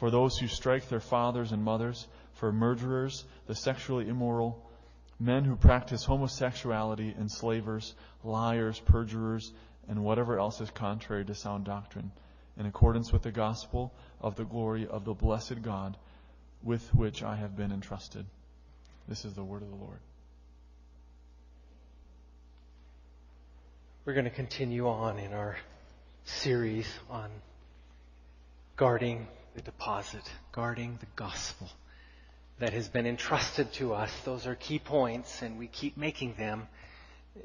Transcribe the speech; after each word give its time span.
for 0.00 0.10
those 0.10 0.38
who 0.38 0.48
strike 0.48 0.88
their 0.88 0.98
fathers 0.98 1.52
and 1.52 1.62
mothers, 1.62 2.08
for 2.32 2.50
murderers, 2.50 3.22
the 3.46 3.54
sexually 3.54 4.08
immoral, 4.08 4.66
men 5.18 5.44
who 5.44 5.54
practice 5.54 6.06
homosexuality, 6.06 7.14
enslavers, 7.20 7.94
liars, 8.24 8.80
perjurers, 8.80 9.52
and 9.88 10.02
whatever 10.02 10.38
else 10.38 10.58
is 10.62 10.70
contrary 10.70 11.22
to 11.26 11.34
sound 11.34 11.66
doctrine, 11.66 12.10
in 12.56 12.64
accordance 12.64 13.12
with 13.12 13.20
the 13.20 13.30
gospel 13.30 13.92
of 14.22 14.36
the 14.36 14.44
glory 14.44 14.86
of 14.86 15.04
the 15.04 15.12
blessed 15.12 15.60
God 15.60 15.98
with 16.62 16.94
which 16.94 17.22
I 17.22 17.36
have 17.36 17.54
been 17.54 17.70
entrusted. 17.70 18.24
This 19.06 19.26
is 19.26 19.34
the 19.34 19.44
word 19.44 19.60
of 19.60 19.68
the 19.68 19.76
Lord. 19.76 20.00
We're 24.06 24.14
going 24.14 24.24
to 24.24 24.30
continue 24.30 24.88
on 24.88 25.18
in 25.18 25.34
our 25.34 25.58
series 26.24 26.88
on 27.10 27.28
guarding 28.78 29.26
the 29.54 29.62
deposit, 29.62 30.22
guarding 30.52 30.98
the 31.00 31.06
gospel 31.16 31.68
that 32.58 32.72
has 32.72 32.88
been 32.88 33.06
entrusted 33.06 33.72
to 33.74 33.94
us. 33.94 34.12
Those 34.24 34.46
are 34.46 34.54
key 34.54 34.78
points, 34.78 35.42
and 35.42 35.58
we 35.58 35.66
keep 35.66 35.96
making 35.96 36.34
them. 36.34 36.68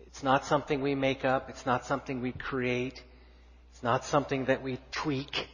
It's 0.07 0.23
not 0.23 0.45
something 0.45 0.81
we 0.81 0.95
make 0.95 1.25
up. 1.25 1.49
It's 1.49 1.65
not 1.65 1.85
something 1.85 2.21
we 2.21 2.31
create. 2.31 3.01
It's 3.71 3.83
not 3.83 4.05
something 4.05 4.45
that 4.45 4.61
we 4.61 4.79
tweak. 4.91 5.47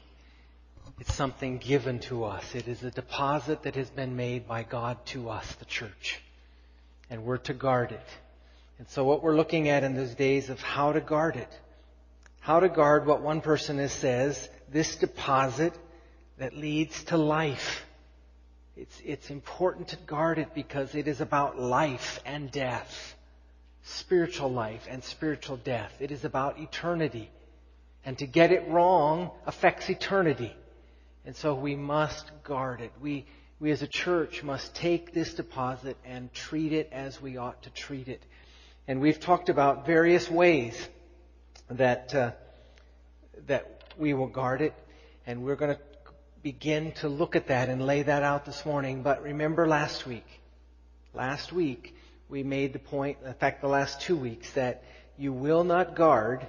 It's 1.00 1.14
something 1.14 1.58
given 1.58 2.00
to 2.02 2.26
us. 2.26 2.56
It 2.56 2.68
is 2.68 2.84
a 2.84 2.92
deposit 2.92 3.64
that 3.64 3.76
has 3.76 3.90
been 3.90 4.16
made 4.16 4.48
by 4.48 4.64
God 4.64 5.04
to 5.08 5.30
us, 5.30 5.52
the 5.56 5.66
church. 5.66 6.22
And 7.10 7.24
we're 7.24 7.38
to 7.40 7.54
guard 7.54 7.92
it. 7.92 8.08
And 8.78 8.88
so 8.90 9.04
what 9.04 9.24
we're 9.24 9.36
looking 9.36 9.70
at 9.70 9.84
in 9.84 9.96
those 9.96 10.16
days 10.16 10.50
of 10.50 10.60
how 10.60 10.92
to 10.92 11.02
guard 11.02 11.36
it. 11.36 11.60
How 12.40 12.60
to 12.60 12.70
guard 12.70 13.06
what 13.06 13.22
one 13.22 13.42
person 13.42 13.88
says, 13.90 14.50
this 14.72 14.96
deposit 14.96 15.74
that 16.42 16.58
leads 16.58 17.04
to 17.04 17.18
life. 17.18 17.86
It's, 18.76 19.00
it's 19.06 19.30
important 19.30 19.90
to 19.90 19.96
guard 19.96 20.40
it 20.40 20.56
because 20.56 20.96
it 20.96 21.08
is 21.08 21.22
about 21.22 21.60
life 21.60 22.20
and 22.26 22.50
death. 22.50 23.16
Spiritual 23.84 24.52
life 24.52 24.88
and 24.90 25.04
spiritual 25.04 25.58
death. 25.58 25.94
It 26.00 26.10
is 26.10 26.26
about 26.26 26.58
eternity. 26.58 27.30
And 28.04 28.18
to 28.18 28.26
get 28.26 28.52
it 28.52 28.68
wrong 28.68 29.30
affects 29.46 29.88
eternity. 29.92 30.52
And 31.28 31.36
so 31.36 31.54
we 31.54 31.76
must 31.76 32.32
guard 32.44 32.82
it. 32.82 32.92
We, 33.00 33.28
we 33.60 33.70
as 33.70 33.84
a 33.84 33.88
church 33.88 34.42
must 34.42 34.74
take 34.74 35.14
this 35.14 35.36
deposit 35.36 35.96
and 36.04 36.34
treat 36.34 36.74
it 36.74 36.90
as 36.92 37.22
we 37.22 37.38
ought 37.38 37.62
to 37.64 37.70
treat 37.70 38.08
it. 38.08 38.24
And 38.88 39.00
we've 39.00 39.20
talked 39.20 39.50
about 39.50 39.86
various 39.86 40.28
ways 40.28 40.76
that, 41.70 42.16
uh, 42.16 42.32
that 43.46 43.84
we 43.96 44.16
will 44.16 44.26
guard 44.26 44.64
it. 44.64 44.74
And 45.28 45.44
we're 45.44 45.56
going 45.56 45.76
to 45.76 45.82
begin 46.44 46.92
to 46.94 47.08
look 47.08 47.36
at 47.36 47.48
that 47.48 47.70
and 47.70 47.86
lay 47.86 48.04
that 48.04 48.24
out 48.24 48.46
this 48.46 48.66
morning. 48.66 49.04
But 49.04 49.24
remember 49.24 49.68
last 49.68 50.06
week, 50.06 50.26
last 51.14 51.52
week, 51.52 51.96
we 52.30 52.44
made 52.44 52.74
the 52.74 52.80
point, 52.80 53.18
in 53.26 53.34
fact, 53.34 53.62
the 53.62 53.68
last 53.68 54.02
two 54.02 54.16
weeks, 54.16 54.52
that 54.54 54.84
you 55.18 55.34
will 55.34 55.64
not 55.64 55.96
guard 55.96 56.48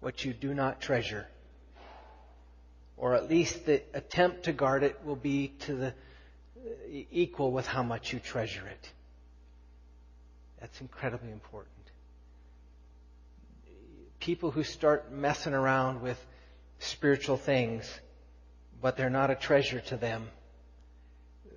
what 0.00 0.24
you 0.24 0.32
do 0.32 0.54
not 0.54 0.80
treasure. 0.80 1.26
Or 2.96 3.14
at 3.14 3.28
least 3.28 3.66
the 3.66 3.82
attempt 3.94 4.44
to 4.44 4.52
guard 4.52 4.82
it 4.82 5.00
will 5.04 5.16
be 5.16 5.48
to 5.60 5.74
the 5.74 5.86
uh, 5.88 5.92
equal 7.10 7.50
with 7.50 7.66
how 7.66 7.82
much 7.82 8.12
you 8.12 8.18
treasure 8.18 8.66
it. 8.66 8.92
That's 10.60 10.80
incredibly 10.82 11.32
important. 11.32 11.74
People 14.20 14.50
who 14.50 14.62
start 14.62 15.10
messing 15.10 15.54
around 15.54 16.02
with 16.02 16.22
spiritual 16.78 17.38
things, 17.38 17.90
but 18.80 18.96
they're 18.96 19.10
not 19.10 19.30
a 19.30 19.34
treasure 19.34 19.80
to 19.80 19.96
them, 19.96 20.28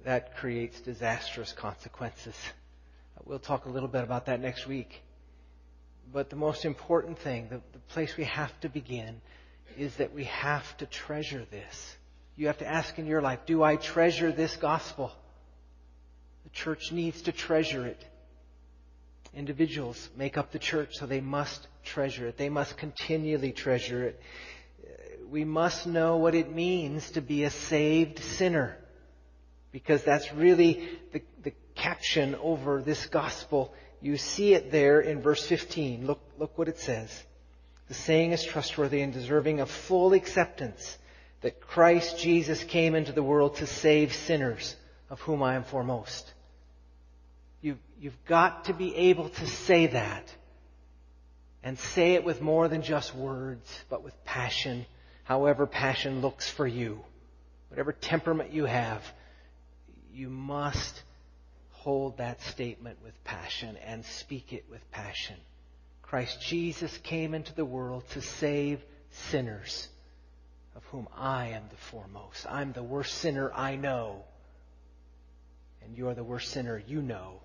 that 0.04 0.36
creates 0.36 0.80
disastrous 0.82 1.54
consequences. 1.54 2.36
We'll 3.26 3.40
talk 3.40 3.66
a 3.66 3.70
little 3.70 3.88
bit 3.88 4.04
about 4.04 4.26
that 4.26 4.42
next 4.42 4.68
week. 4.68 5.02
But 6.12 6.30
the 6.30 6.36
most 6.36 6.66
important 6.66 7.18
thing, 7.20 7.48
the, 7.50 7.62
the 7.72 7.80
place 7.90 8.18
we 8.18 8.26
have 8.26 8.52
to 8.62 8.70
begin, 8.70 9.22
is 9.78 9.96
that 9.96 10.14
we 10.14 10.26
have 10.26 10.78
to 10.78 10.86
treasure 10.86 11.46
this. 11.50 11.96
You 12.36 12.48
have 12.48 12.58
to 12.58 12.68
ask 12.68 13.00
in 13.00 13.06
your 13.06 13.22
life, 13.22 13.40
do 13.46 13.64
I 13.64 13.78
treasure 13.78 14.32
this 14.32 14.58
gospel? 14.58 15.12
The 16.44 16.50
church 16.50 16.92
needs 16.92 17.22
to 17.24 17.32
treasure 17.32 17.86
it. 17.86 18.04
Individuals 19.34 20.10
make 20.16 20.38
up 20.38 20.52
the 20.52 20.60
church, 20.60 20.90
so 20.94 21.06
they 21.06 21.22
must 21.22 21.68
treasure 21.84 22.28
it. 22.28 22.38
They 22.38 22.50
must 22.50 22.78
continually 22.78 23.52
treasure 23.52 24.04
it. 24.04 24.20
We 25.34 25.46
must 25.46 25.88
know 25.88 26.18
what 26.18 26.36
it 26.36 26.54
means 26.54 27.10
to 27.12 27.22
be 27.22 27.44
a 27.44 27.50
saved 27.50 28.20
sinner. 28.20 28.78
Because 29.72 30.04
that's 30.04 30.32
really 30.32 30.88
the, 31.12 31.24
the 31.42 31.54
caption 31.74 32.36
over 32.36 32.84
this 32.84 33.08
gospel. 33.08 33.74
You 34.00 34.18
see 34.18 34.54
it 34.54 34.72
there 34.72 35.02
in 35.02 35.24
verse 35.24 35.44
15. 35.44 36.06
Look, 36.06 36.22
look 36.38 36.56
what 36.56 36.68
it 36.68 36.78
says. 36.78 37.10
The 37.88 37.96
saying 37.96 38.34
is 38.34 38.44
trustworthy 38.44 39.02
and 39.02 39.12
deserving 39.12 39.60
of 39.60 39.72
full 39.72 40.14
acceptance 40.14 41.00
that 41.42 41.60
Christ 41.60 42.20
Jesus 42.20 42.64
came 42.64 42.94
into 42.94 43.12
the 43.12 43.24
world 43.24 43.56
to 43.56 43.66
save 43.66 44.14
sinners, 44.14 44.76
of 45.10 45.20
whom 45.22 45.42
I 45.42 45.56
am 45.56 45.64
foremost. 45.64 46.32
You, 47.60 47.80
you've 48.00 48.24
got 48.26 48.66
to 48.66 48.74
be 48.74 48.96
able 48.96 49.30
to 49.30 49.48
say 49.48 49.88
that 49.88 50.32
and 51.64 51.80
say 51.80 52.14
it 52.14 52.24
with 52.24 52.40
more 52.40 52.68
than 52.68 52.84
just 52.84 53.16
words, 53.16 53.68
but 53.90 54.04
with 54.04 54.14
passion, 54.26 54.86
however 55.24 55.66
passion 55.66 56.22
looks 56.22 56.50
for 56.50 56.68
you. 56.68 57.04
Whatever 57.70 57.92
temperament 57.92 58.52
you 58.52 58.66
have, 58.66 59.02
you 60.14 60.30
must 60.30 61.02
hold 61.72 62.18
that 62.18 62.42
statement 62.42 62.98
with 63.04 63.24
passion 63.24 63.78
and 63.86 64.06
speak 64.06 64.54
it 64.54 64.66
with 64.70 64.92
passion. 64.92 65.36
Christ 66.02 66.42
Jesus 66.42 66.96
came 67.00 67.34
into 67.34 67.54
the 67.54 67.66
world 67.66 68.08
to 68.12 68.22
save 68.22 68.84
sinners, 69.10 69.88
of 70.76 70.84
whom 70.86 71.08
I 71.16 71.48
am 71.48 71.64
the 71.70 71.78
foremost. 71.78 72.46
I'm 72.48 72.72
the 72.72 72.84
worst 72.84 73.16
sinner 73.16 73.52
I 73.54 73.76
know, 73.76 74.24
and 75.84 75.98
you're 75.98 76.14
the 76.14 76.24
worst 76.24 76.52
sinner 76.52 76.82
you 76.86 77.02
know 77.02 77.40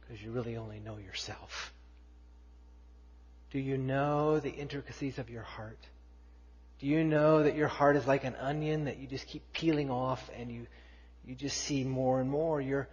because 0.00 0.22
you 0.22 0.30
really 0.30 0.56
only 0.56 0.80
know 0.80 0.98
yourself. 0.98 1.72
Do 3.50 3.58
you 3.58 3.78
know 3.78 4.40
the 4.40 4.50
intricacies 4.50 5.18
of 5.18 5.30
your 5.30 5.42
heart? 5.42 5.78
Do 6.78 6.86
you 6.86 7.04
know 7.04 7.42
that 7.42 7.54
your 7.54 7.68
heart 7.68 7.96
is 7.96 8.06
like 8.06 8.24
an 8.24 8.34
onion 8.36 8.84
that 8.84 8.98
you 8.98 9.06
just 9.06 9.26
keep 9.26 9.42
peeling 9.52 9.90
off 9.90 10.30
and 10.36 10.50
you, 10.50 10.66
you 11.24 11.34
just 11.34 11.56
see 11.56 11.84
more 11.84 12.20
and 12.20 12.28
more? 12.28 12.60
You're, 12.60 12.88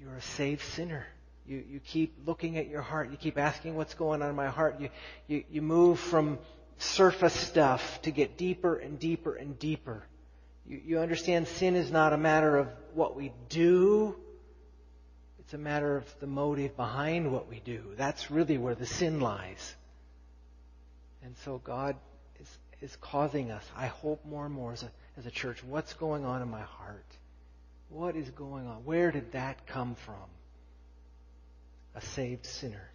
you're 0.00 0.16
a 0.16 0.22
saved 0.22 0.62
sinner. 0.62 1.06
You, 1.46 1.64
you 1.68 1.80
keep 1.80 2.14
looking 2.26 2.58
at 2.58 2.68
your 2.68 2.82
heart. 2.82 3.10
You 3.10 3.16
keep 3.16 3.38
asking 3.38 3.76
what's 3.76 3.94
going 3.94 4.20
on 4.20 4.30
in 4.30 4.36
my 4.36 4.48
heart. 4.48 4.80
You, 4.80 4.90
you, 5.28 5.44
you 5.50 5.62
move 5.62 6.00
from 6.00 6.38
surface 6.78 7.34
stuff 7.34 8.02
to 8.02 8.10
get 8.10 8.36
deeper 8.36 8.76
and 8.76 8.98
deeper 8.98 9.34
and 9.34 9.58
deeper. 9.58 10.02
You, 10.66 10.80
you 10.84 10.98
understand 10.98 11.46
sin 11.46 11.76
is 11.76 11.90
not 11.90 12.12
a 12.12 12.18
matter 12.18 12.56
of 12.56 12.68
what 12.94 13.16
we 13.16 13.32
do, 13.48 14.16
it's 15.48 15.54
a 15.54 15.56
matter 15.56 15.96
of 15.96 16.04
the 16.20 16.26
motive 16.26 16.76
behind 16.76 17.32
what 17.32 17.48
we 17.48 17.58
do. 17.58 17.80
That's 17.96 18.30
really 18.30 18.58
where 18.58 18.74
the 18.74 18.84
sin 18.84 19.18
lies. 19.18 19.74
And 21.24 21.34
so 21.42 21.56
God 21.64 21.96
is, 22.38 22.58
is 22.82 22.94
causing 22.96 23.50
us, 23.50 23.64
I 23.74 23.86
hope 23.86 24.26
more 24.26 24.44
and 24.44 24.54
more 24.54 24.74
as 24.74 24.82
a, 24.82 24.90
as 25.16 25.24
a 25.24 25.30
church, 25.30 25.64
what's 25.64 25.94
going 25.94 26.26
on 26.26 26.42
in 26.42 26.50
my 26.50 26.60
heart? 26.60 27.06
What 27.88 28.14
is 28.14 28.28
going 28.28 28.66
on? 28.66 28.84
Where 28.84 29.10
did 29.10 29.32
that 29.32 29.66
come 29.66 29.94
from? 29.94 30.28
A 31.94 32.02
saved 32.02 32.44
sinner. 32.44 32.90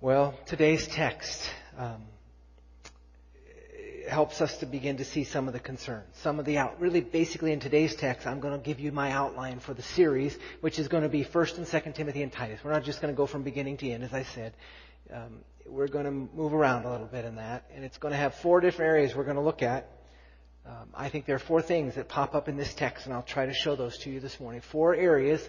Well, 0.00 0.36
today's 0.46 0.88
text 0.88 1.48
um, 1.78 2.02
helps 4.08 4.40
us 4.40 4.56
to 4.58 4.66
begin 4.66 4.96
to 4.98 5.04
see 5.04 5.24
some 5.24 5.46
of 5.46 5.52
the 5.52 5.60
concerns, 5.60 6.06
some 6.22 6.38
of 6.38 6.44
the 6.44 6.58
out. 6.58 6.80
Really, 6.80 7.00
basically, 7.00 7.52
in 7.52 7.60
today's 7.60 7.94
text, 7.94 8.26
I'm 8.26 8.40
going 8.40 8.58
to 8.58 8.64
give 8.64 8.80
you 8.80 8.92
my 8.92 9.10
outline 9.12 9.60
for 9.60 9.74
the 9.74 9.82
series, 9.82 10.36
which 10.60 10.78
is 10.78 10.88
going 10.88 11.02
to 11.02 11.08
be 11.08 11.22
First 11.22 11.58
and 11.58 11.66
Second 11.66 11.94
Timothy 11.94 12.22
and 12.22 12.32
Titus. 12.32 12.60
We're 12.64 12.72
not 12.72 12.84
just 12.84 13.00
going 13.00 13.12
to 13.12 13.16
go 13.16 13.26
from 13.26 13.42
beginning 13.42 13.76
to 13.78 13.90
end, 13.90 14.04
as 14.04 14.12
I 14.12 14.22
said. 14.22 14.54
Um, 15.12 15.40
we're 15.66 15.88
going 15.88 16.04
to 16.04 16.10
move 16.10 16.54
around 16.54 16.84
a 16.84 16.90
little 16.90 17.06
bit 17.06 17.24
in 17.24 17.36
that, 17.36 17.64
and 17.74 17.84
it's 17.84 17.98
going 17.98 18.12
to 18.12 18.18
have 18.18 18.34
four 18.36 18.60
different 18.60 18.88
areas 18.88 19.14
we're 19.14 19.24
going 19.24 19.36
to 19.36 19.42
look 19.42 19.62
at. 19.62 19.90
Um, 20.66 20.88
I 20.94 21.08
think 21.08 21.24
there 21.24 21.36
are 21.36 21.40
four 21.40 21.62
things 21.62 21.94
that 21.94 22.08
pop 22.08 22.34
up 22.34 22.48
in 22.48 22.56
this 22.56 22.74
text, 22.74 23.06
and 23.06 23.14
I'll 23.14 23.22
try 23.22 23.46
to 23.46 23.54
show 23.54 23.76
those 23.76 23.98
to 23.98 24.10
you 24.10 24.20
this 24.20 24.38
morning. 24.38 24.60
Four 24.60 24.94
areas 24.94 25.46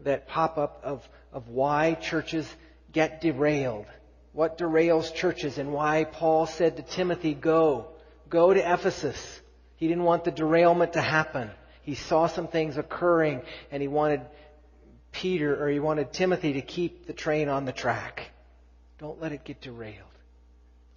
that 0.00 0.28
pop 0.28 0.58
up 0.58 0.80
of, 0.84 1.08
of 1.32 1.48
why 1.48 1.94
churches 1.94 2.48
get 2.92 3.20
derailed. 3.20 3.86
What 4.32 4.58
derails 4.58 5.14
churches 5.14 5.58
and 5.58 5.72
why 5.72 6.04
Paul 6.04 6.46
said 6.46 6.76
to 6.76 6.82
Timothy, 6.82 7.34
go. 7.34 7.91
Go 8.32 8.54
to 8.54 8.60
Ephesus. 8.60 9.40
He 9.76 9.88
didn't 9.88 10.04
want 10.04 10.24
the 10.24 10.30
derailment 10.30 10.94
to 10.94 11.02
happen. 11.02 11.50
He 11.82 11.94
saw 11.94 12.28
some 12.28 12.48
things 12.48 12.78
occurring 12.78 13.42
and 13.70 13.82
he 13.82 13.88
wanted 13.88 14.22
Peter 15.12 15.62
or 15.62 15.68
he 15.68 15.78
wanted 15.78 16.14
Timothy 16.14 16.54
to 16.54 16.62
keep 16.62 17.06
the 17.06 17.12
train 17.12 17.50
on 17.50 17.66
the 17.66 17.72
track. 17.72 18.30
Don't 18.96 19.20
let 19.20 19.32
it 19.32 19.44
get 19.44 19.60
derailed. 19.60 20.08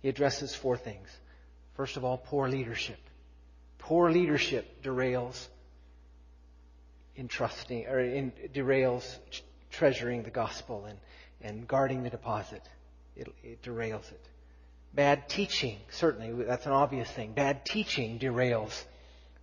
He 0.02 0.08
addresses 0.08 0.56
four 0.56 0.78
things. 0.78 1.10
First 1.74 1.98
of 1.98 2.06
all, 2.06 2.18
poor 2.18 2.48
leadership. 2.48 3.00
Poor 3.80 4.10
leadership 4.10 4.82
derails 4.82 5.46
entrusting 7.18 7.86
or 7.88 8.00
in, 8.00 8.32
derails 8.54 9.18
treasuring 9.72 10.24
the 10.24 10.30
gospel 10.30 10.86
and, 10.86 11.00
and 11.42 11.68
guarding 11.68 12.02
the 12.04 12.10
deposit. 12.10 12.62
It, 13.18 13.28
it 13.44 13.62
derails 13.62 14.10
it. 14.10 14.26
Bad 14.96 15.28
teaching, 15.28 15.78
certainly, 15.92 16.46
that's 16.46 16.66
an 16.66 16.72
obvious 16.72 17.10
thing. 17.12 17.34
Bad 17.34 17.66
teaching 17.66 18.18
derails 18.18 18.86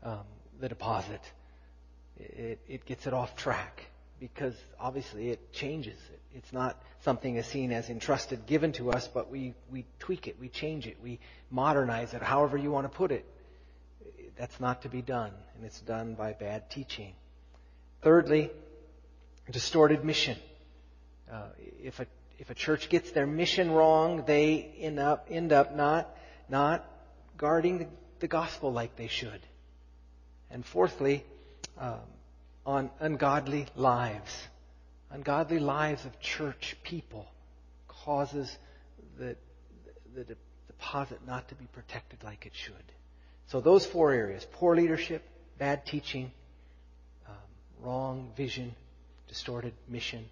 um, 0.03 0.21
the 0.59 0.69
deposit. 0.69 1.21
It, 2.19 2.61
it 2.67 2.87
gets 2.87 3.07
it 3.07 3.13
off 3.13 3.37
track 3.37 3.85
because 4.19 4.55
obviously 4.81 5.29
it 5.29 5.53
changes 5.53 5.99
it. 6.11 6.21
It's 6.35 6.53
not 6.55 6.81
something 7.01 7.37
as 7.37 7.47
seen 7.47 7.71
as 7.71 7.91
entrusted, 7.91 8.47
given 8.47 8.73
to 8.73 8.93
us, 8.93 9.09
but 9.09 9.31
we, 9.31 9.53
we 9.71 9.85
tweak 9.99 10.27
it, 10.27 10.37
we 10.41 10.49
change 10.49 10.87
it, 10.87 10.97
we 11.03 11.19
modernize 11.51 12.15
it, 12.15 12.23
however 12.23 12.57
you 12.57 12.71
want 12.71 12.91
to 12.91 12.97
put 12.97 13.13
it. 13.13 13.27
That's 14.39 14.59
not 14.59 14.83
to 14.83 14.89
be 14.89 15.03
done, 15.03 15.33
and 15.55 15.67
it's 15.67 15.81
done 15.83 16.15
by 16.15 16.33
bad 16.33 16.71
teaching. 16.71 17.13
Thirdly, 18.01 18.51
distorted 19.51 20.03
mission. 20.03 20.39
Uh, 21.31 21.49
if 21.83 22.01
a 22.01 22.07
if 22.43 22.51
a 22.51 22.55
church 22.55 22.89
gets 22.89 23.13
their 23.13 23.27
mission 23.27 23.71
wrong, 23.71 24.25
they 24.27 24.75
end 24.81 24.99
up, 24.99 25.29
end 25.31 25.53
up 25.53 25.77
not, 25.77 26.13
not 26.49 26.85
guarding 27.37 27.79
the, 27.79 27.87
the 28.19 28.27
gospel 28.27 28.73
like 28.73 28.97
they 28.97 29.07
should. 29.07 29.41
And 30.51 30.67
fourthly, 30.67 31.25
um, 31.79 32.01
on 32.67 32.91
ungodly 32.99 33.67
lives. 33.77 34.37
Ungodly 35.13 35.61
lives 35.61 36.05
of 36.05 36.19
church 36.19 36.77
people 36.83 37.31
causes 37.87 38.59
the, 39.21 39.37
the, 40.17 40.25
the 40.25 40.37
deposit 40.67 41.21
not 41.25 41.49
to 41.51 41.55
be 41.55 41.67
protected 41.67 42.25
like 42.25 42.45
it 42.45 42.57
should. 42.57 42.75
So 43.47 43.61
those 43.61 43.87
four 43.87 44.11
areas, 44.11 44.45
poor 44.51 44.75
leadership, 44.75 45.23
bad 45.59 45.87
teaching, 45.87 46.33
um, 47.29 47.37
wrong 47.85 48.33
vision, 48.37 48.75
distorted 49.29 49.75
mission, 49.89 50.25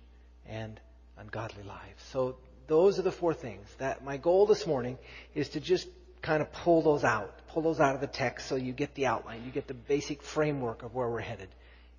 and 0.49 0.81
ungodly 1.21 1.63
lives. 1.63 2.03
So 2.11 2.37
those 2.67 2.99
are 2.99 3.03
the 3.03 3.13
four 3.13 3.35
things 3.35 3.67
that 3.79 4.05
my 4.05 4.17
goal 4.17 4.47
this 4.47 4.67
morning 4.67 4.99
is 5.35 5.51
to 5.51 5.61
just 5.61 5.87
kind 6.23 6.43
of 6.43 6.53
pull 6.53 6.83
those 6.83 7.05
out, 7.05 7.33
pull 7.49 7.63
those 7.63 7.81
out 7.81 7.95
of 7.95 8.01
the 8.01 8.07
text 8.07 8.49
so 8.49 8.57
you 8.57 8.73
get 8.73 8.95
the 8.95 9.07
outline, 9.07 9.43
you 9.45 9.51
get 9.51 9.67
the 9.67 9.75
basic 9.75 10.23
framework 10.23 10.83
of 10.83 10.95
where 10.95 11.09
we're 11.09 11.21
headed 11.21 11.49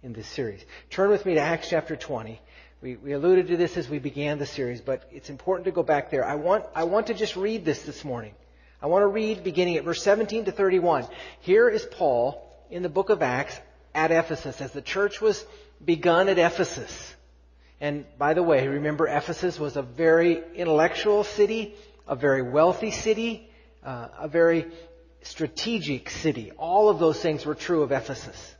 in 0.03 0.13
this 0.13 0.27
series. 0.27 0.63
Turn 0.89 1.09
with 1.09 1.25
me 1.25 1.35
to 1.35 1.39
Acts 1.39 1.69
chapter 1.69 1.95
20. 1.95 2.39
We, 2.81 2.95
we 2.95 3.11
alluded 3.13 3.47
to 3.47 3.57
this 3.57 3.77
as 3.77 3.87
we 3.87 3.99
began 3.99 4.39
the 4.39 4.45
series, 4.45 4.81
but 4.81 5.07
it's 5.11 5.29
important 5.29 5.65
to 5.65 5.71
go 5.71 5.83
back 5.83 6.09
there. 6.09 6.25
I 6.25 6.35
want, 6.35 6.65
I 6.73 6.85
want 6.85 7.07
to 7.07 7.13
just 7.13 7.35
read 7.35 7.63
this 7.63 7.83
this 7.83 8.03
morning. 8.03 8.33
I 8.81 8.87
want 8.87 9.03
to 9.03 9.07
read 9.07 9.43
beginning 9.43 9.77
at 9.77 9.83
verse 9.83 10.01
17 10.01 10.45
to 10.45 10.51
31. 10.51 11.05
Here 11.41 11.69
is 11.69 11.85
Paul 11.85 12.41
in 12.71 12.81
the 12.81 12.89
book 12.89 13.09
of 13.11 13.21
Acts 13.21 13.59
at 13.93 14.11
Ephesus 14.11 14.59
as 14.61 14.71
the 14.71 14.81
church 14.81 15.21
was 15.21 15.45
begun 15.83 16.27
at 16.29 16.39
Ephesus. 16.39 17.15
And 17.81 18.05
by 18.19 18.35
the 18.35 18.43
way, 18.43 18.67
remember 18.67 19.07
Ephesus 19.07 19.59
was 19.59 19.75
a 19.75 19.81
very 19.81 20.43
intellectual 20.53 21.23
city, 21.23 21.73
a 22.07 22.15
very 22.15 22.43
wealthy 22.43 22.91
city, 22.91 23.49
uh, 23.83 24.09
a 24.19 24.27
very 24.27 24.67
strategic 25.23 26.11
city. 26.11 26.51
All 26.51 26.89
of 26.89 26.99
those 26.99 27.19
things 27.19 27.43
were 27.43 27.55
true 27.55 27.81
of 27.81 27.91
Ephesus. 27.91 28.55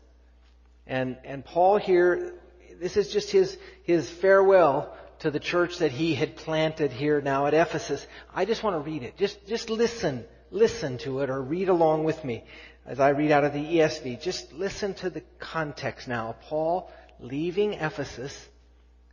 And, 0.87 1.17
and 1.23 1.45
Paul 1.45 1.77
here, 1.77 2.33
this 2.79 2.97
is 2.97 3.13
just 3.13 3.31
his, 3.31 3.55
his 3.83 4.09
farewell 4.09 4.91
to 5.19 5.29
the 5.29 5.39
church 5.39 5.77
that 5.77 5.91
he 5.91 6.15
had 6.15 6.35
planted 6.35 6.91
here 6.91 7.21
now 7.21 7.45
at 7.45 7.53
Ephesus. 7.53 8.05
I 8.33 8.45
just 8.45 8.63
want 8.63 8.75
to 8.75 8.91
read 8.91 9.03
it. 9.03 9.17
Just, 9.17 9.47
just 9.47 9.69
listen, 9.69 10.25
listen 10.49 10.97
to 10.99 11.19
it 11.19 11.29
or 11.29 11.39
read 11.39 11.69
along 11.69 12.05
with 12.05 12.25
me 12.25 12.43
as 12.87 12.99
I 12.99 13.09
read 13.09 13.29
out 13.29 13.43
of 13.43 13.53
the 13.53 13.63
ESV. 13.63 14.19
Just 14.19 14.51
listen 14.51 14.95
to 14.95 15.11
the 15.11 15.21
context 15.37 16.07
now. 16.07 16.35
Paul 16.41 16.91
leaving 17.19 17.73
Ephesus 17.73 18.47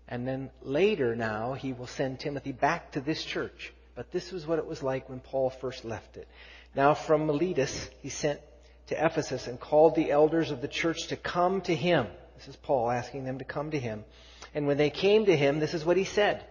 and 0.09 0.27
then 0.27 0.51
later 0.63 1.15
now, 1.15 1.53
he 1.53 1.73
will 1.73 1.87
send 1.87 2.19
Timothy 2.19 2.53
back 2.53 2.93
to 2.93 3.01
this 3.01 3.23
church. 3.23 3.73
But 3.95 4.11
this 4.11 4.33
was 4.33 4.47
what 4.47 4.59
it 4.59 4.67
was 4.67 4.83
like 4.83 5.09
when 5.09 5.21
Paul 5.21 5.51
first 5.51 5.85
left 5.85 6.17
it. 6.17 6.29
Now 6.75 6.95
from 6.95 7.27
Miletus, 7.27 7.89
he 8.01 8.09
sent 8.09 8.41
to 8.87 9.05
Ephesus 9.05 9.47
and 9.47 9.61
called 9.61 9.95
the 9.95 10.11
elders 10.11 10.51
of 10.51 10.63
the 10.63 10.69
church 10.69 11.09
to 11.09 11.17
come 11.17 11.61
to 11.63 11.75
him. 11.75 12.07
This 12.37 12.49
is 12.49 12.57
Paul 12.57 12.91
asking 12.91 13.25
them 13.25 13.39
to 13.39 13.45
come 13.45 13.73
to 13.73 13.79
him. 13.79 14.05
And 14.55 14.67
when 14.67 14.79
they 14.79 14.91
came 14.91 15.27
to 15.27 15.37
him, 15.37 15.59
this 15.59 15.75
is 15.75 15.85
what 15.85 15.97
he 15.97 16.05
said. 16.05 16.43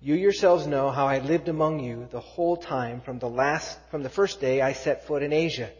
You 0.00 0.14
yourselves 0.14 0.66
know 0.66 0.90
how 0.90 1.06
I 1.06 1.18
lived 1.18 1.48
among 1.48 1.80
you 1.80 2.06
the 2.12 2.20
whole 2.20 2.56
time 2.56 3.00
from 3.00 3.18
the 3.18 3.28
last, 3.28 3.76
from 3.90 4.02
the 4.02 4.10
first 4.10 4.40
day 4.40 4.60
I 4.60 4.72
set 4.72 5.06
foot 5.06 5.22
in 5.22 5.32
Asia, 5.32 5.70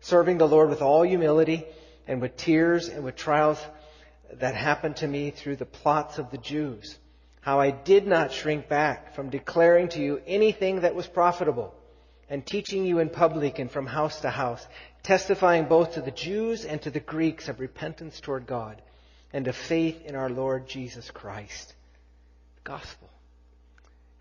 serving 0.00 0.38
the 0.38 0.48
Lord 0.48 0.70
with 0.70 0.82
all 0.82 1.02
humility 1.02 1.64
and 2.08 2.20
with 2.20 2.36
tears 2.36 2.88
and 2.88 3.04
with 3.04 3.16
trials 3.16 3.60
that 4.34 4.54
happened 4.54 4.96
to 4.96 5.06
me 5.06 5.30
through 5.30 5.56
the 5.56 5.64
plots 5.64 6.18
of 6.18 6.30
the 6.30 6.38
Jews. 6.38 6.98
How 7.40 7.60
I 7.60 7.70
did 7.70 8.06
not 8.06 8.32
shrink 8.32 8.68
back 8.68 9.14
from 9.14 9.30
declaring 9.30 9.88
to 9.90 10.00
you 10.00 10.20
anything 10.26 10.80
that 10.80 10.94
was 10.94 11.06
profitable 11.06 11.72
and 12.28 12.44
teaching 12.44 12.84
you 12.84 12.98
in 12.98 13.08
public 13.08 13.58
and 13.58 13.70
from 13.70 13.86
house 13.86 14.20
to 14.20 14.30
house, 14.30 14.66
testifying 15.02 15.66
both 15.66 15.94
to 15.94 16.00
the 16.00 16.10
Jews 16.10 16.64
and 16.64 16.82
to 16.82 16.90
the 16.90 17.00
Greeks 17.00 17.48
of 17.48 17.60
repentance 17.60 18.20
toward 18.20 18.46
God 18.46 18.82
and 19.32 19.46
of 19.46 19.54
faith 19.54 20.04
in 20.04 20.16
our 20.16 20.28
Lord 20.28 20.68
Jesus 20.68 21.10
Christ. 21.10 21.74
The 22.56 22.70
gospel. 22.70 23.08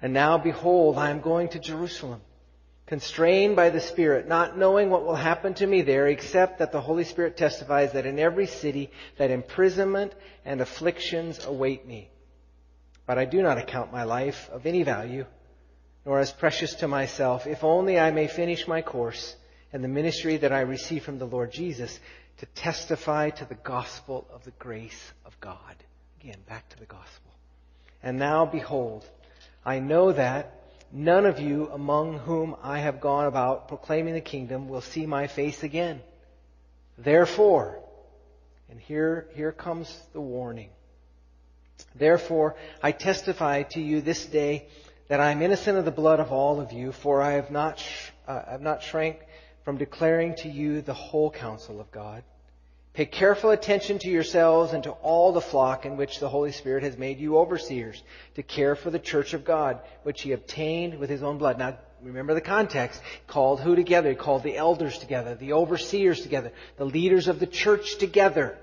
And 0.01 0.13
now 0.13 0.37
behold, 0.37 0.97
I 0.97 1.09
am 1.09 1.21
going 1.21 1.49
to 1.49 1.59
Jerusalem 1.59 2.21
constrained 2.87 3.55
by 3.55 3.69
the 3.69 3.81
Spirit, 3.81 4.27
not 4.27 4.57
knowing 4.57 4.89
what 4.89 5.05
will 5.05 5.15
happen 5.15 5.53
to 5.55 5.65
me 5.65 5.81
there, 5.81 6.07
except 6.07 6.59
that 6.59 6.71
the 6.71 6.81
Holy 6.81 7.03
Spirit 7.03 7.35
testifies 7.35 7.93
that 7.93 8.05
in 8.05 8.19
every 8.19 8.45
city 8.45 8.91
that 9.17 9.31
imprisonment 9.31 10.13
and 10.43 10.61
afflictions 10.61 11.43
await 11.45 11.87
me. 11.87 12.09
But 13.07 13.17
I 13.17 13.25
do 13.25 13.41
not 13.41 13.57
account 13.57 13.91
my 13.91 14.03
life 14.03 14.49
of 14.51 14.65
any 14.65 14.83
value, 14.83 15.25
nor 16.05 16.19
as 16.19 16.31
precious 16.31 16.75
to 16.75 16.87
myself, 16.87 17.47
if 17.47 17.63
only 17.63 17.99
I 17.99 18.11
may 18.11 18.27
finish 18.27 18.67
my 18.67 18.81
course 18.81 19.35
and 19.73 19.83
the 19.83 19.87
ministry 19.87 20.37
that 20.37 20.53
I 20.53 20.61
receive 20.61 21.03
from 21.03 21.17
the 21.17 21.25
Lord 21.25 21.51
Jesus 21.51 21.99
to 22.37 22.45
testify 22.47 23.29
to 23.31 23.45
the 23.45 23.55
gospel 23.55 24.27
of 24.31 24.43
the 24.43 24.51
grace 24.51 25.11
of 25.25 25.39
God. 25.39 25.75
Again, 26.19 26.39
back 26.47 26.69
to 26.69 26.79
the 26.79 26.85
gospel. 26.85 27.31
And 28.03 28.19
now 28.19 28.45
behold, 28.45 29.09
I 29.65 29.79
know 29.79 30.11
that 30.11 30.64
None 30.97 31.25
of 31.25 31.41
you 31.41 31.69
among 31.73 32.19
whom 32.19 32.55
I 32.63 32.79
have 32.79 33.01
gone 33.01 33.25
about 33.25 33.67
proclaiming 33.67 34.13
the 34.13 34.21
kingdom 34.21 34.69
will 34.69 34.79
see 34.79 35.05
my 35.05 35.27
face 35.27 35.61
again. 35.61 36.01
Therefore, 36.97 37.83
and 38.69 38.79
here, 38.79 39.27
here 39.35 39.51
comes 39.51 39.93
the 40.13 40.21
warning. 40.21 40.69
Therefore, 41.95 42.55
I 42.81 42.93
testify 42.93 43.63
to 43.63 43.81
you 43.81 43.99
this 43.99 44.25
day 44.25 44.67
that 45.09 45.19
I 45.19 45.31
am 45.31 45.41
innocent 45.41 45.77
of 45.77 45.83
the 45.83 45.91
blood 45.91 46.21
of 46.21 46.31
all 46.31 46.61
of 46.61 46.71
you, 46.71 46.93
for 46.93 47.21
I 47.21 47.33
have 47.33 47.51
not, 47.51 47.83
uh, 48.25 48.43
I 48.47 48.51
have 48.51 48.61
not 48.61 48.81
shrank 48.81 49.19
from 49.65 49.75
declaring 49.75 50.35
to 50.43 50.49
you 50.49 50.81
the 50.81 50.93
whole 50.93 51.29
counsel 51.29 51.81
of 51.81 51.91
God. 51.91 52.23
Pay 52.95 53.07
careful 53.07 53.49
attention 53.49 53.99
to 53.99 54.09
yourselves 54.09 54.71
and 54.71 54.81
to 54.83 54.91
all 54.91 55.33
the 55.33 55.41
flock 55.41 55.85
in 55.85 55.97
which 55.97 56.21
the 56.21 56.29
Holy 56.29 56.53
Spirit 56.53 56.83
has 56.83 56.97
made 56.97 57.19
you 57.19 57.37
overseers 57.37 58.01
to 58.35 58.43
care 58.43 58.73
for 58.73 58.89
the 58.89 58.99
church 58.99 59.33
of 59.33 59.43
God, 59.43 59.81
which 60.03 60.21
he 60.21 60.31
obtained 60.31 60.97
with 60.97 61.09
his 61.09 61.21
own 61.21 61.37
blood. 61.37 61.59
Now, 61.59 61.77
remember 62.01 62.33
the 62.33 62.39
context. 62.39 63.01
Called 63.27 63.59
who 63.59 63.75
together? 63.75 64.11
He 64.11 64.15
called 64.15 64.43
the 64.43 64.55
elders 64.55 64.97
together, 64.97 65.35
the 65.35 65.51
overseers 65.51 66.21
together, 66.21 66.53
the 66.77 66.85
leaders 66.85 67.27
of 67.27 67.37
the 67.37 67.47
church 67.47 67.97
together. 67.97 68.57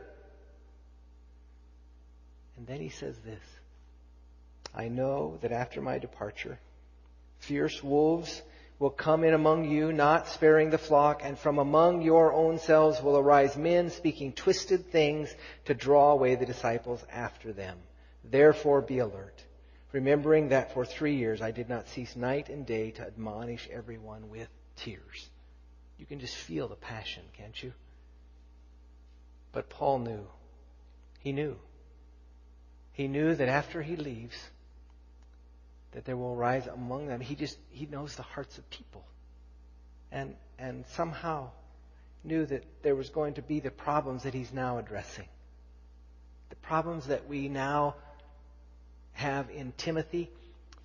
And 2.57 2.67
then 2.67 2.81
he 2.81 2.89
says 2.89 3.19
this 3.19 3.43
I 4.75 4.89
know 4.89 5.37
that 5.43 5.53
after 5.53 5.83
my 5.83 5.99
departure, 5.99 6.59
fierce 7.41 7.83
wolves 7.83 8.41
will 8.79 8.91
come 8.91 9.25
in 9.25 9.35
among 9.35 9.71
you, 9.71 9.93
not 9.93 10.29
sparing 10.29 10.71
the 10.71 10.79
flock, 10.79 11.23
and 11.25 11.39
from 11.39 11.59
among 11.59 12.03
your 12.03 12.33
own 12.33 12.59
selves 12.59 13.01
will 13.01 13.17
arise 13.17 13.57
men 13.57 13.91
speaking 13.91 14.33
twisted 14.33 14.91
things 14.91 15.35
to 15.65 15.75
draw 15.75 16.13
away 16.13 16.35
the 16.35 16.47
disciples 16.47 17.05
after 17.11 17.53
them. 17.53 17.79
Therefore 18.25 18.81
be 18.81 18.99
alert, 18.99 19.45
remembering 19.93 20.49
that 20.49 20.75
for 20.75 20.85
three 20.85 21.17
years 21.17 21.41
I 21.41 21.51
did 21.51 21.69
not 21.69 21.89
cease 21.89 22.17
night 22.17 22.49
and 22.49 22.67
day 22.67 22.91
to 22.93 23.07
admonish 23.07 23.69
everyone 23.71 24.31
with 24.31 24.49
tears. 24.77 25.29
You 25.99 26.07
can 26.07 26.19
just 26.19 26.35
feel 26.35 26.69
the 26.69 26.75
passion, 26.75 27.23
can't 27.37 27.63
you? 27.63 27.73
But 29.53 29.69
Paul 29.69 30.01
knew. 30.01 30.27
He 31.21 31.33
knew. 31.33 31.57
He 32.93 33.07
knew 33.07 33.35
that 33.35 33.49
after 33.49 33.83
he 33.83 33.97
leaves, 33.97 34.37
that 35.93 36.05
there 36.05 36.17
will 36.17 36.35
rise 36.35 36.67
among 36.67 37.07
them. 37.07 37.21
He 37.21 37.35
just 37.35 37.59
he 37.71 37.87
knows 37.87 38.17
the 38.17 38.23
hearts 38.23 38.59
of 38.59 38.69
people. 38.71 39.05
And 40.11 40.35
and 40.59 40.85
somehow 40.95 41.51
knew 42.25 42.47
that 42.47 42.65
there 42.83 42.95
was 42.95 43.11
going 43.11 43.35
to 43.35 43.43
be 43.43 43.61
the 43.61 43.71
problems 43.71 44.25
that 44.25 44.35
he's 44.35 44.53
now 44.53 44.79
addressing. 44.79 45.29
The 46.51 46.57
problems 46.57 47.07
that 47.07 47.29
we 47.29 47.49
now 47.49 47.97
have 49.13 49.51
in 49.51 49.73
Timothy, 49.77 50.31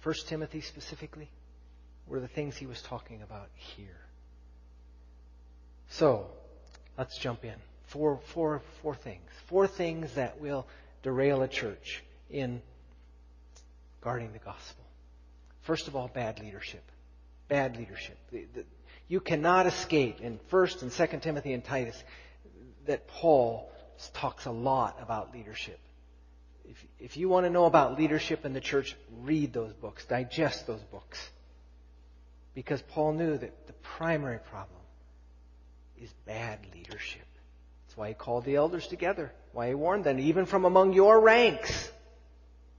1 0.04 0.16
Timothy 0.26 0.62
specifically, 0.62 1.30
were 2.08 2.20
the 2.20 2.28
things 2.28 2.56
he 2.56 2.66
was 2.66 2.82
talking 2.82 3.22
about 3.22 3.50
here. 3.56 4.00
So, 5.90 6.28
let's 6.98 7.18
jump 7.18 7.46
in. 7.46 7.56
Four, 7.86 8.20
four, 8.34 8.62
four 8.82 8.96
things. 8.96 9.30
Four 9.48 9.68
things 9.68 10.14
that 10.16 10.42
will 10.42 10.68
derail 11.04 11.42
a 11.42 11.48
church 11.48 12.04
in 12.30 12.62
guarding 14.02 14.34
the 14.34 14.40
gospel. 14.40 14.84
First 15.68 15.90
of 15.90 15.98
all, 15.98 16.08
bad 16.08 16.40
leadership. 16.40 16.82
Bad 17.50 17.76
leadership. 17.76 18.18
You 19.10 19.20
cannot 19.20 19.68
escape 19.68 20.22
in 20.22 20.40
1st 20.50 20.84
and 20.84 20.92
2nd 20.92 21.22
Timothy 21.22 21.52
and 21.52 21.62
Titus 21.62 22.02
that 22.86 23.10
Paul 23.10 23.70
talks 24.14 24.46
a 24.46 24.52
lot 24.52 24.98
about 25.02 25.34
leadership. 25.34 25.78
If, 26.64 26.86
if 27.00 27.18
you 27.18 27.28
want 27.28 27.48
to 27.48 27.50
know 27.50 27.66
about 27.66 28.00
leadership 28.00 28.46
in 28.46 28.54
the 28.54 28.62
church, 28.62 28.96
read 29.20 29.52
those 29.52 29.74
books, 29.74 30.06
digest 30.06 30.68
those 30.68 30.84
books. 30.84 31.20
Because 32.54 32.82
Paul 32.82 33.12
knew 33.12 33.38
that 33.38 33.68
the 33.68 33.74
primary 33.74 34.40
problem 34.40 34.80
is 36.02 36.10
bad 36.26 36.60
leadership. 36.74 37.28
That's 37.86 37.98
why 37.98 38.08
he 38.08 38.14
called 38.14 38.46
the 38.46 38.56
elders 38.56 38.88
together. 38.88 39.34
Why 39.52 39.68
he 39.68 39.76
warned 39.76 40.06
them, 40.06 40.18
even 40.18 40.46
from 40.46 40.64
among 40.64 40.94
your 40.94 41.20
ranks. 41.20 41.92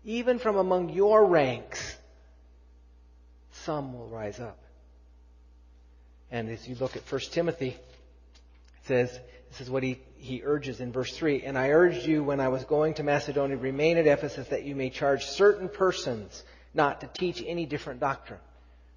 Even 0.05 0.39
from 0.39 0.57
among 0.57 0.89
your 0.89 1.27
ranks 1.27 1.98
some 3.69 3.93
will 3.93 4.07
rise 4.07 4.41
up. 4.41 4.59
And 6.31 6.49
as 6.49 6.67
you 6.67 6.75
look 6.77 6.97
at 6.97 7.03
1 7.13 7.21
Timothy, 7.33 7.69
it 7.69 8.87
says, 8.87 9.11
this 9.51 9.61
is 9.61 9.69
what 9.69 9.83
he, 9.83 10.01
he 10.17 10.41
urges 10.43 10.81
in 10.81 10.91
verse 10.91 11.15
3. 11.15 11.43
And 11.43 11.59
I 11.59 11.69
urged 11.69 12.07
you 12.07 12.25
when 12.25 12.41
I 12.41 12.49
was 12.49 12.65
going 12.65 12.95
to 12.95 13.03
Macedonia, 13.03 13.59
remain 13.59 13.99
at 13.99 14.07
Ephesus 14.07 14.49
that 14.49 14.65
you 14.65 14.75
may 14.75 14.89
charge 14.89 15.27
certain 15.27 15.69
persons 15.69 16.43
not 16.73 17.03
to 17.03 17.09
teach 17.09 17.45
any 17.47 17.67
different 17.67 18.01
doctrine. 18.01 18.41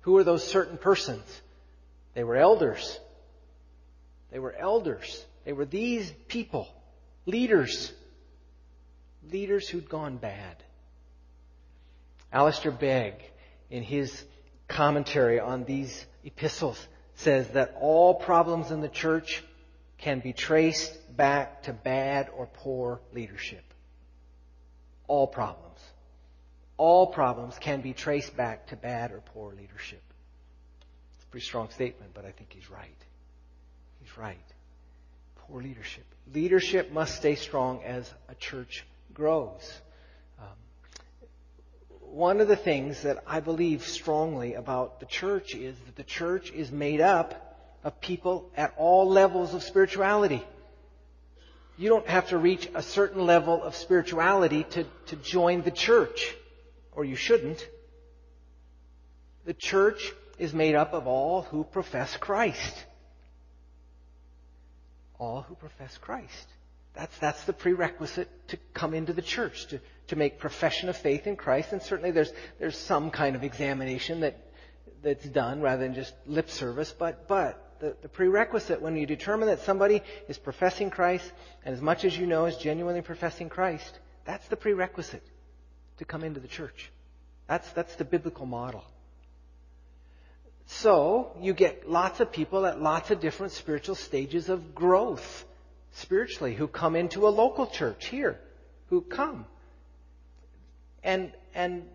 Who 0.03 0.15
are 0.15 0.23
those 0.23 0.47
certain 0.47 0.77
persons? 0.77 1.25
They 2.13 2.23
were 2.23 2.37
elders. 2.37 2.97
They 4.31 4.39
were 4.39 4.55
elders. 4.55 5.21
They 5.43 5.51
were 5.51 5.65
these 5.65 6.09
people, 6.29 6.69
leaders, 7.25 7.91
leaders 9.29 9.67
who'd 9.67 9.89
gone 9.89 10.15
bad. 10.15 10.55
Alistair 12.31 12.71
Begg, 12.71 13.15
in 13.69 13.83
his 13.83 14.23
commentary 14.71 15.39
on 15.39 15.65
these 15.65 16.05
epistles 16.23 16.87
says 17.15 17.47
that 17.49 17.75
all 17.79 18.15
problems 18.15 18.71
in 18.71 18.81
the 18.81 18.89
church 18.89 19.43
can 19.97 20.19
be 20.19 20.33
traced 20.33 20.97
back 21.15 21.63
to 21.63 21.73
bad 21.73 22.29
or 22.35 22.47
poor 22.47 23.01
leadership. 23.13 23.63
All 25.07 25.27
problems. 25.27 25.79
All 26.77 27.07
problems 27.07 27.57
can 27.59 27.81
be 27.81 27.93
traced 27.93 28.35
back 28.35 28.67
to 28.67 28.75
bad 28.75 29.11
or 29.11 29.21
poor 29.33 29.53
leadership. 29.53 30.01
It's 31.15 31.25
a 31.25 31.27
pretty 31.27 31.45
strong 31.45 31.69
statement, 31.69 32.13
but 32.13 32.25
I 32.25 32.31
think 32.31 32.51
he's 32.53 32.69
right. 32.71 32.97
He's 33.99 34.17
right. 34.17 34.37
Poor 35.35 35.61
leadership. 35.61 36.05
Leadership 36.33 36.91
must 36.91 37.17
stay 37.17 37.35
strong 37.35 37.83
as 37.83 38.11
a 38.29 38.35
church 38.35 38.85
grows 39.13 39.81
one 42.11 42.41
of 42.41 42.47
the 42.47 42.55
things 42.55 43.03
that 43.03 43.23
I 43.25 43.39
believe 43.39 43.87
strongly 43.87 44.55
about 44.55 44.99
the 44.99 45.05
church 45.05 45.55
is 45.55 45.75
that 45.85 45.95
the 45.95 46.03
church 46.03 46.51
is 46.51 46.71
made 46.71 47.01
up 47.01 47.57
of 47.83 47.99
people 48.01 48.49
at 48.55 48.73
all 48.77 49.09
levels 49.09 49.53
of 49.53 49.63
spirituality. 49.63 50.43
You 51.77 51.89
don't 51.89 52.07
have 52.07 52.29
to 52.29 52.37
reach 52.37 52.69
a 52.75 52.83
certain 52.83 53.25
level 53.25 53.63
of 53.63 53.75
spirituality 53.75 54.65
to, 54.71 54.85
to 55.07 55.15
join 55.15 55.61
the 55.61 55.71
church, 55.71 56.35
or 56.91 57.05
you 57.05 57.15
shouldn't. 57.15 57.65
The 59.45 59.53
church 59.53 60.11
is 60.37 60.53
made 60.53 60.75
up 60.75 60.93
of 60.93 61.07
all 61.07 61.43
who 61.43 61.63
profess 61.63 62.15
Christ. 62.17 62.85
All 65.17 65.41
who 65.41 65.55
profess 65.55 65.97
Christ. 65.97 66.47
That's, 66.93 67.17
that's 67.19 67.43
the 67.45 67.53
prerequisite 67.53 68.29
to 68.49 68.57
come 68.73 68.93
into 68.93 69.13
the 69.13 69.21
church, 69.21 69.67
to, 69.67 69.79
to 70.11 70.17
make 70.17 70.39
profession 70.39 70.89
of 70.89 70.97
faith 70.97 71.25
in 71.25 71.37
Christ. 71.37 71.71
And 71.71 71.81
certainly 71.81 72.11
there's, 72.11 72.33
there's 72.59 72.77
some 72.77 73.11
kind 73.11 73.33
of 73.37 73.45
examination 73.45 74.19
that, 74.19 74.37
that's 75.01 75.23
done 75.23 75.61
rather 75.61 75.83
than 75.83 75.95
just 75.95 76.13
lip 76.27 76.49
service. 76.49 76.93
But, 76.97 77.29
but 77.29 77.77
the, 77.79 77.95
the 78.01 78.09
prerequisite 78.09 78.81
when 78.81 78.97
you 78.97 79.05
determine 79.05 79.47
that 79.47 79.61
somebody 79.61 80.03
is 80.27 80.37
professing 80.37 80.89
Christ, 80.89 81.31
and 81.63 81.73
as 81.73 81.81
much 81.81 82.03
as 82.03 82.17
you 82.17 82.27
know 82.27 82.45
is 82.45 82.57
genuinely 82.57 83.01
professing 83.01 83.47
Christ, 83.47 83.99
that's 84.25 84.45
the 84.49 84.57
prerequisite 84.57 85.23
to 85.99 86.03
come 86.03 86.25
into 86.25 86.41
the 86.41 86.49
church. 86.49 86.91
That's, 87.47 87.71
that's 87.71 87.95
the 87.95 88.05
biblical 88.05 88.45
model. 88.45 88.83
So, 90.65 91.37
you 91.39 91.53
get 91.53 91.89
lots 91.89 92.19
of 92.19 92.33
people 92.33 92.65
at 92.65 92.81
lots 92.81 93.11
of 93.11 93.21
different 93.21 93.53
spiritual 93.53 93.95
stages 93.95 94.49
of 94.49 94.75
growth 94.75 95.45
spiritually 95.91 96.53
who 96.53 96.67
come 96.67 96.97
into 96.97 97.27
a 97.27 97.29
local 97.29 97.67
church 97.67 98.07
here, 98.07 98.41
who 98.87 98.99
come. 98.99 99.45
And, 101.03 101.31
and 101.53 101.87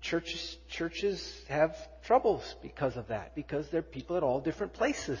churches, 0.00 0.56
churches 0.68 1.42
have 1.48 1.76
troubles 2.02 2.54
because 2.62 2.96
of 2.96 3.08
that, 3.08 3.34
because 3.34 3.68
they're 3.68 3.82
people 3.82 4.16
at 4.16 4.22
all 4.22 4.40
different 4.40 4.72
places. 4.72 5.20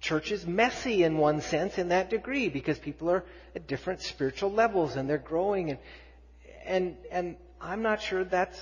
Church 0.00 0.30
is 0.30 0.46
messy 0.46 1.02
in 1.02 1.16
one 1.16 1.40
sense 1.40 1.78
in 1.78 1.88
that 1.88 2.10
degree 2.10 2.48
because 2.48 2.78
people 2.78 3.10
are 3.10 3.24
at 3.54 3.66
different 3.66 4.02
spiritual 4.02 4.52
levels 4.52 4.96
and 4.96 5.08
they're 5.08 5.18
growing 5.18 5.70
and, 5.70 5.78
and, 6.64 6.96
and 7.10 7.36
I'm 7.60 7.82
not 7.82 8.02
sure 8.02 8.22
that's 8.22 8.60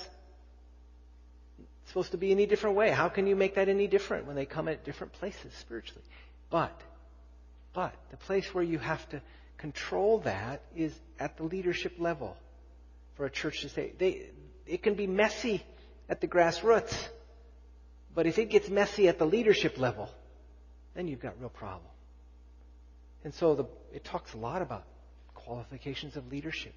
supposed 1.87 2.13
to 2.13 2.19
be 2.19 2.31
any 2.31 2.47
different 2.47 2.77
way. 2.77 2.91
How 2.91 3.09
can 3.09 3.27
you 3.27 3.35
make 3.35 3.57
that 3.57 3.69
any 3.69 3.89
different 3.89 4.27
when 4.27 4.37
they 4.37 4.47
come 4.47 4.69
at 4.69 4.85
different 4.85 5.13
places 5.15 5.53
spiritually? 5.61 6.05
But 6.51 6.81
but 7.73 7.93
the 8.11 8.17
place 8.17 8.55
where 8.55 8.65
you 8.65 8.79
have 8.79 9.07
to 9.11 9.21
control 9.59 10.21
that 10.21 10.63
is 10.77 10.95
at 11.19 11.37
the 11.37 11.43
leadership 11.43 11.95
level 11.99 12.37
for 13.17 13.27
a 13.27 13.31
church 13.31 13.63
to 13.63 13.69
say. 13.69 13.93
They, 13.99 14.31
it 14.67 14.83
can 14.83 14.95
be 14.95 15.07
messy 15.07 15.63
at 16.09 16.21
the 16.21 16.29
grassroots, 16.29 16.95
but 18.15 18.27
if 18.27 18.39
it 18.39 18.51
gets 18.51 18.69
messy 18.69 19.09
at 19.09 19.19
the 19.19 19.27
leadership 19.27 19.79
level, 19.79 20.09
then 20.95 21.09
you've 21.09 21.21
got 21.21 21.39
real 21.41 21.49
problem. 21.49 21.91
And 23.25 23.35
so 23.35 23.55
the, 23.55 23.65
it 23.93 24.05
talks 24.05 24.35
a 24.35 24.37
lot 24.37 24.63
about 24.63 24.85
qualifications 25.35 26.17
of 26.17 26.31
leadership. 26.31 26.75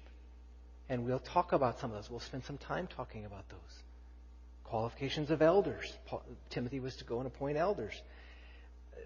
And 0.88 1.04
we'll 1.04 1.18
talk 1.18 1.52
about 1.52 1.80
some 1.80 1.90
of 1.90 1.96
those. 1.96 2.10
We'll 2.10 2.20
spend 2.20 2.44
some 2.44 2.56
time 2.56 2.86
talking 2.86 3.26
about 3.26 3.48
those. 3.50 3.82
Qualifications 4.64 5.30
of 5.30 5.42
elders. 5.42 5.92
Paul, 6.06 6.22
Timothy 6.50 6.80
was 6.80 6.96
to 6.96 7.04
go 7.04 7.18
and 7.18 7.26
appoint 7.26 7.58
elders. 7.58 7.92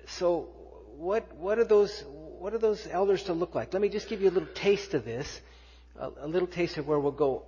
So 0.06 0.48
what, 0.96 1.34
what, 1.36 1.58
are 1.58 1.64
those, 1.64 2.04
what 2.38 2.54
are 2.54 2.58
those 2.58 2.86
elders 2.90 3.24
to 3.24 3.32
look 3.32 3.54
like? 3.54 3.72
Let 3.72 3.82
me 3.82 3.88
just 3.88 4.08
give 4.08 4.20
you 4.22 4.28
a 4.28 4.30
little 4.30 4.48
taste 4.54 4.94
of 4.94 5.04
this, 5.04 5.40
a, 6.02 6.26
a 6.26 6.28
little 6.28 6.48
taste 6.48 6.78
of 6.78 6.86
where 6.86 6.98
we'll 6.98 7.12
go 7.12 7.44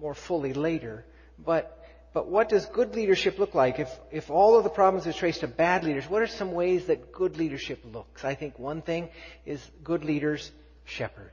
more 0.00 0.14
fully 0.14 0.52
later. 0.52 1.04
But, 1.38 1.84
but 2.12 2.28
what 2.28 2.48
does 2.48 2.66
good 2.66 2.94
leadership 2.94 3.38
look 3.38 3.54
like? 3.54 3.78
If, 3.78 3.88
if 4.10 4.30
all 4.30 4.56
of 4.56 4.64
the 4.64 4.70
problems 4.70 5.06
are 5.06 5.12
traced 5.12 5.40
to 5.40 5.48
bad 5.48 5.84
leaders, 5.84 6.08
what 6.08 6.22
are 6.22 6.26
some 6.26 6.52
ways 6.52 6.86
that 6.86 7.12
good 7.12 7.36
leadership 7.36 7.80
looks? 7.84 8.24
I 8.24 8.34
think 8.34 8.58
one 8.58 8.82
thing 8.82 9.08
is 9.44 9.60
good 9.82 10.04
leaders 10.04 10.50
shepherd. 10.84 11.32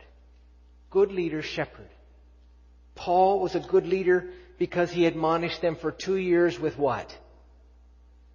Good 0.89 1.11
leaders 1.11 1.45
shepherd. 1.45 1.89
Paul 2.95 3.39
was 3.39 3.55
a 3.55 3.59
good 3.59 3.87
leader 3.87 4.29
because 4.59 4.91
he 4.91 5.05
admonished 5.05 5.61
them 5.61 5.75
for 5.75 5.91
two 5.91 6.17
years 6.17 6.59
with 6.59 6.77
what? 6.77 7.17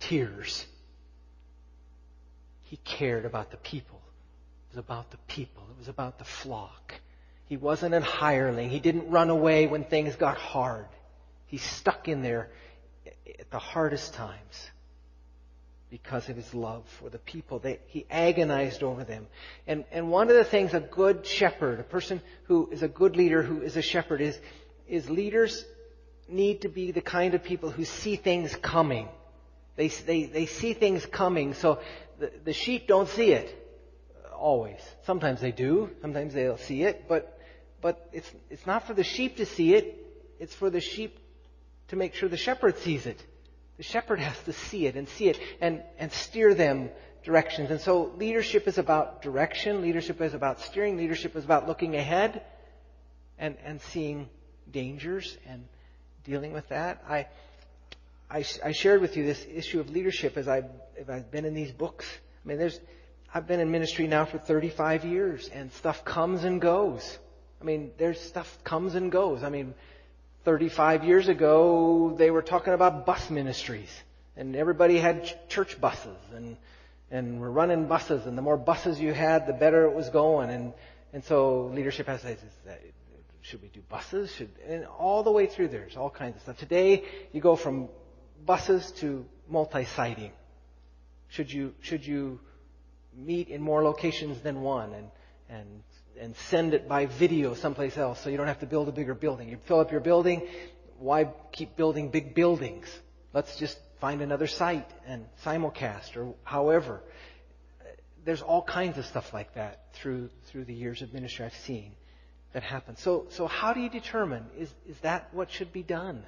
tears. 0.00 0.66
He 2.62 2.76
cared 2.78 3.24
about 3.24 3.50
the 3.50 3.56
people. 3.56 4.00
It 4.70 4.76
was 4.76 4.84
about 4.84 5.10
the 5.10 5.16
people. 5.28 5.64
It 5.70 5.78
was 5.78 5.88
about 5.88 6.18
the 6.18 6.24
flock. 6.24 6.94
He 7.48 7.56
wasn't 7.56 7.94
a 7.94 8.00
hireling. 8.00 8.70
He 8.70 8.78
didn't 8.78 9.10
run 9.10 9.30
away 9.30 9.66
when 9.66 9.84
things 9.84 10.16
got 10.16 10.36
hard. 10.36 10.86
He 11.46 11.56
stuck 11.56 12.08
in 12.08 12.22
there 12.22 12.50
at 13.38 13.50
the 13.50 13.58
hardest 13.58 14.14
times 14.14 14.70
because 15.90 16.28
of 16.28 16.36
his 16.36 16.52
love 16.52 16.84
for 17.00 17.08
the 17.08 17.18
people. 17.18 17.58
They, 17.58 17.78
he 17.86 18.04
agonized 18.10 18.82
over 18.82 19.04
them. 19.04 19.26
And, 19.66 19.84
and 19.90 20.10
one 20.10 20.28
of 20.28 20.36
the 20.36 20.44
things 20.44 20.74
a 20.74 20.80
good 20.80 21.26
shepherd, 21.26 21.80
a 21.80 21.84
person 21.84 22.20
who 22.44 22.68
is 22.70 22.82
a 22.82 22.88
good 22.88 23.16
leader, 23.16 23.42
who 23.42 23.62
is 23.62 23.78
a 23.78 23.82
shepherd, 23.82 24.20
is, 24.20 24.38
is 24.86 25.08
leaders 25.08 25.64
need 26.28 26.62
to 26.62 26.68
be 26.68 26.92
the 26.92 27.00
kind 27.00 27.32
of 27.32 27.42
people 27.42 27.70
who 27.70 27.86
see 27.86 28.16
things 28.16 28.54
coming. 28.56 29.08
They, 29.76 29.88
they, 29.88 30.24
they 30.24 30.44
see 30.44 30.74
things 30.74 31.06
coming. 31.06 31.54
So 31.54 31.78
the, 32.18 32.30
the 32.44 32.52
sheep 32.52 32.86
don't 32.86 33.08
see 33.08 33.30
it. 33.30 33.54
Always. 34.36 34.80
Sometimes 35.04 35.40
they 35.40 35.52
do. 35.52 35.90
Sometimes 36.02 36.34
they'll 36.34 36.58
see 36.58 36.82
it. 36.82 37.06
But, 37.08 37.37
but 37.80 38.08
it's, 38.12 38.30
it's 38.50 38.66
not 38.66 38.86
for 38.86 38.94
the 38.94 39.04
sheep 39.04 39.36
to 39.36 39.46
see 39.46 39.74
it. 39.74 40.04
It's 40.38 40.54
for 40.54 40.70
the 40.70 40.80
sheep 40.80 41.18
to 41.88 41.96
make 41.96 42.14
sure 42.14 42.28
the 42.28 42.36
shepherd 42.36 42.78
sees 42.78 43.06
it. 43.06 43.22
The 43.76 43.82
shepherd 43.82 44.18
has 44.18 44.38
to 44.44 44.52
see 44.52 44.86
it 44.86 44.96
and 44.96 45.08
see 45.08 45.28
it 45.28 45.38
and, 45.60 45.82
and 45.98 46.12
steer 46.12 46.54
them 46.54 46.90
directions. 47.24 47.70
And 47.70 47.80
so 47.80 48.12
leadership 48.16 48.66
is 48.66 48.78
about 48.78 49.22
direction. 49.22 49.82
Leadership 49.82 50.20
is 50.20 50.34
about 50.34 50.60
steering. 50.60 50.96
Leadership 50.96 51.36
is 51.36 51.44
about 51.44 51.68
looking 51.68 51.94
ahead 51.94 52.42
and, 53.38 53.56
and 53.64 53.80
seeing 53.80 54.28
dangers 54.70 55.36
and 55.46 55.64
dealing 56.24 56.52
with 56.52 56.68
that. 56.68 57.02
I, 57.08 57.26
I, 58.30 58.44
I 58.64 58.72
shared 58.72 59.00
with 59.00 59.16
you 59.16 59.24
this 59.24 59.44
issue 59.52 59.80
of 59.80 59.90
leadership 59.90 60.36
as 60.36 60.48
I've, 60.48 60.66
as 60.98 61.08
I've 61.08 61.30
been 61.30 61.44
in 61.44 61.54
these 61.54 61.72
books. 61.72 62.06
I 62.44 62.48
mean, 62.48 62.58
there's, 62.58 62.78
I've 63.32 63.46
been 63.46 63.60
in 63.60 63.70
ministry 63.70 64.06
now 64.06 64.24
for 64.24 64.38
35 64.38 65.04
years 65.04 65.48
and 65.48 65.72
stuff 65.72 66.04
comes 66.04 66.44
and 66.44 66.60
goes. 66.60 67.18
I 67.60 67.64
mean, 67.64 67.90
there's 67.98 68.20
stuff 68.20 68.58
comes 68.64 68.94
and 68.94 69.10
goes. 69.10 69.42
I 69.42 69.48
mean, 69.50 69.74
35 70.44 71.04
years 71.04 71.28
ago, 71.28 72.14
they 72.16 72.30
were 72.30 72.42
talking 72.42 72.72
about 72.72 73.04
bus 73.04 73.30
ministries, 73.30 73.90
and 74.36 74.54
everybody 74.54 74.98
had 74.98 75.24
ch- 75.24 75.34
church 75.48 75.80
buses, 75.80 76.16
and 76.34 76.56
and 77.10 77.40
we're 77.40 77.50
running 77.50 77.86
buses, 77.86 78.26
and 78.26 78.36
the 78.36 78.42
more 78.42 78.58
buses 78.58 79.00
you 79.00 79.12
had, 79.12 79.46
the 79.46 79.52
better 79.52 79.84
it 79.84 79.94
was 79.94 80.08
going, 80.10 80.50
and 80.50 80.72
and 81.12 81.24
so 81.24 81.66
leadership 81.74 82.06
has 82.06 82.20
to 82.20 82.28
say, 82.28 82.36
should 83.40 83.62
we 83.62 83.68
do 83.68 83.80
buses? 83.88 84.32
Should 84.34 84.50
and 84.66 84.86
all 84.86 85.22
the 85.22 85.32
way 85.32 85.46
through 85.46 85.68
there's 85.68 85.96
all 85.96 86.10
kinds 86.10 86.36
of 86.36 86.42
stuff. 86.42 86.58
Today, 86.58 87.04
you 87.32 87.40
go 87.40 87.56
from 87.56 87.88
buses 88.44 88.92
to 89.00 89.24
multi-siting. 89.48 90.32
Should 91.28 91.52
you 91.52 91.74
should 91.80 92.06
you 92.06 92.40
meet 93.16 93.48
in 93.48 93.60
more 93.62 93.82
locations 93.82 94.40
than 94.42 94.60
one, 94.60 94.92
and 94.92 95.10
and 95.48 95.82
and 96.20 96.36
send 96.50 96.74
it 96.74 96.88
by 96.88 97.06
video 97.06 97.54
someplace 97.54 97.96
else 97.96 98.20
so 98.20 98.30
you 98.30 98.36
don't 98.36 98.46
have 98.46 98.60
to 98.60 98.66
build 98.66 98.88
a 98.88 98.92
bigger 98.92 99.14
building. 99.14 99.48
You 99.48 99.58
fill 99.66 99.80
up 99.80 99.90
your 99.90 100.00
building, 100.00 100.46
why 100.98 101.28
keep 101.52 101.76
building 101.76 102.10
big 102.10 102.34
buildings? 102.34 102.86
Let's 103.32 103.56
just 103.56 103.78
find 104.00 104.20
another 104.22 104.46
site 104.46 104.88
and 105.06 105.26
simulcast 105.44 106.16
or 106.16 106.34
however. 106.44 107.02
There's 108.24 108.42
all 108.42 108.62
kinds 108.62 108.98
of 108.98 109.06
stuff 109.06 109.32
like 109.32 109.54
that 109.54 109.94
through 109.94 110.30
through 110.46 110.64
the 110.64 110.74
years 110.74 111.02
of 111.02 111.14
ministry 111.14 111.46
I've 111.46 111.54
seen 111.54 111.92
that 112.52 112.62
happen. 112.62 112.96
So 112.96 113.26
so 113.30 113.46
how 113.46 113.72
do 113.72 113.80
you 113.80 113.88
determine 113.88 114.46
is 114.58 114.72
is 114.88 114.98
that 115.00 115.28
what 115.32 115.50
should 115.50 115.72
be 115.72 115.82
done? 115.82 116.24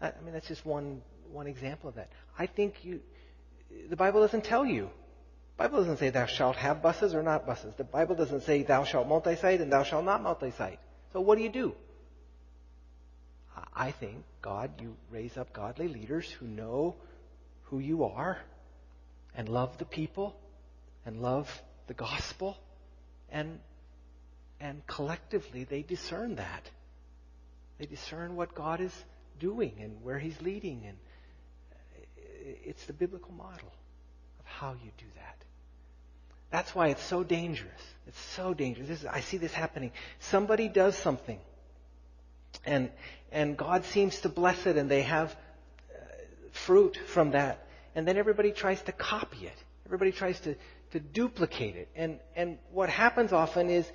I 0.00 0.12
mean 0.24 0.32
that's 0.32 0.48
just 0.48 0.64
one 0.64 1.02
one 1.32 1.46
example 1.46 1.88
of 1.88 1.96
that. 1.96 2.10
I 2.38 2.46
think 2.46 2.84
you 2.84 3.00
the 3.88 3.96
Bible 3.96 4.20
doesn't 4.20 4.44
tell 4.44 4.64
you 4.64 4.90
Bible 5.58 5.78
doesn't 5.78 5.98
say 5.98 6.10
thou 6.10 6.26
shalt 6.26 6.54
have 6.54 6.80
buses 6.82 7.14
or 7.14 7.22
not 7.24 7.44
buses. 7.44 7.74
The 7.76 7.82
Bible 7.82 8.14
doesn't 8.14 8.44
say 8.44 8.62
thou 8.62 8.84
shalt 8.84 9.08
multi-site 9.08 9.60
and 9.60 9.72
thou 9.72 9.82
shalt 9.82 10.04
not 10.04 10.22
multi-site. 10.22 10.78
So 11.12 11.20
what 11.20 11.36
do 11.36 11.42
you 11.42 11.50
do? 11.50 11.74
I 13.74 13.90
think 13.90 14.22
God, 14.40 14.70
you 14.80 14.94
raise 15.10 15.36
up 15.36 15.52
godly 15.52 15.88
leaders 15.88 16.30
who 16.30 16.46
know 16.46 16.94
who 17.64 17.80
you 17.80 18.04
are 18.04 18.38
and 19.34 19.48
love 19.48 19.76
the 19.78 19.84
people 19.84 20.36
and 21.04 21.20
love 21.20 21.50
the 21.88 21.94
gospel 21.94 22.56
and 23.30 23.58
and 24.60 24.86
collectively 24.86 25.64
they 25.64 25.82
discern 25.82 26.36
that. 26.36 26.70
They 27.78 27.86
discern 27.86 28.36
what 28.36 28.54
God 28.54 28.80
is 28.80 28.92
doing 29.40 29.72
and 29.80 30.02
where 30.04 30.18
he's 30.20 30.40
leading 30.40 30.84
and 30.86 30.96
it's 32.64 32.84
the 32.86 32.92
biblical 32.92 33.32
model 33.32 33.72
of 34.38 34.46
how 34.46 34.72
you 34.72 34.90
do 34.98 35.06
that. 35.16 35.47
That's 36.50 36.74
why 36.74 36.88
it's 36.88 37.02
so 37.02 37.22
dangerous. 37.22 37.80
It's 38.06 38.20
so 38.20 38.54
dangerous. 38.54 38.88
Is, 38.88 39.04
I 39.06 39.20
see 39.20 39.36
this 39.36 39.52
happening. 39.52 39.92
Somebody 40.18 40.68
does 40.68 40.96
something, 40.96 41.38
and 42.64 42.90
and 43.30 43.56
God 43.56 43.84
seems 43.84 44.20
to 44.20 44.30
bless 44.30 44.66
it, 44.66 44.76
and 44.76 44.90
they 44.90 45.02
have 45.02 45.30
uh, 45.30 45.98
fruit 46.52 46.98
from 47.06 47.32
that, 47.32 47.66
and 47.94 48.08
then 48.08 48.16
everybody 48.16 48.52
tries 48.52 48.80
to 48.82 48.92
copy 48.92 49.46
it. 49.46 49.56
Everybody 49.84 50.12
tries 50.12 50.40
to 50.40 50.54
to 50.92 51.00
duplicate 51.00 51.76
it, 51.76 51.88
and 51.94 52.18
and 52.34 52.58
what 52.72 52.88
happens 52.88 53.32
often 53.32 53.68
is 53.68 53.86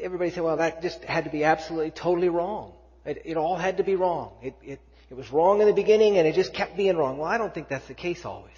everybody 0.00 0.30
say, 0.30 0.40
well, 0.40 0.56
that 0.56 0.82
just 0.82 1.04
had 1.04 1.24
to 1.24 1.30
be 1.30 1.44
absolutely 1.44 1.92
totally 1.92 2.28
wrong. 2.28 2.72
It, 3.04 3.22
it 3.24 3.36
all 3.36 3.56
had 3.56 3.76
to 3.76 3.84
be 3.84 3.94
wrong. 3.94 4.32
It, 4.42 4.54
it 4.62 4.80
it 5.08 5.16
was 5.16 5.32
wrong 5.32 5.60
in 5.60 5.68
the 5.68 5.72
beginning, 5.72 6.18
and 6.18 6.26
it 6.26 6.34
just 6.34 6.52
kept 6.52 6.76
being 6.76 6.96
wrong. 6.96 7.18
Well, 7.18 7.28
I 7.28 7.38
don't 7.38 7.54
think 7.54 7.68
that's 7.68 7.86
the 7.86 7.94
case 7.94 8.24
always. 8.24 8.56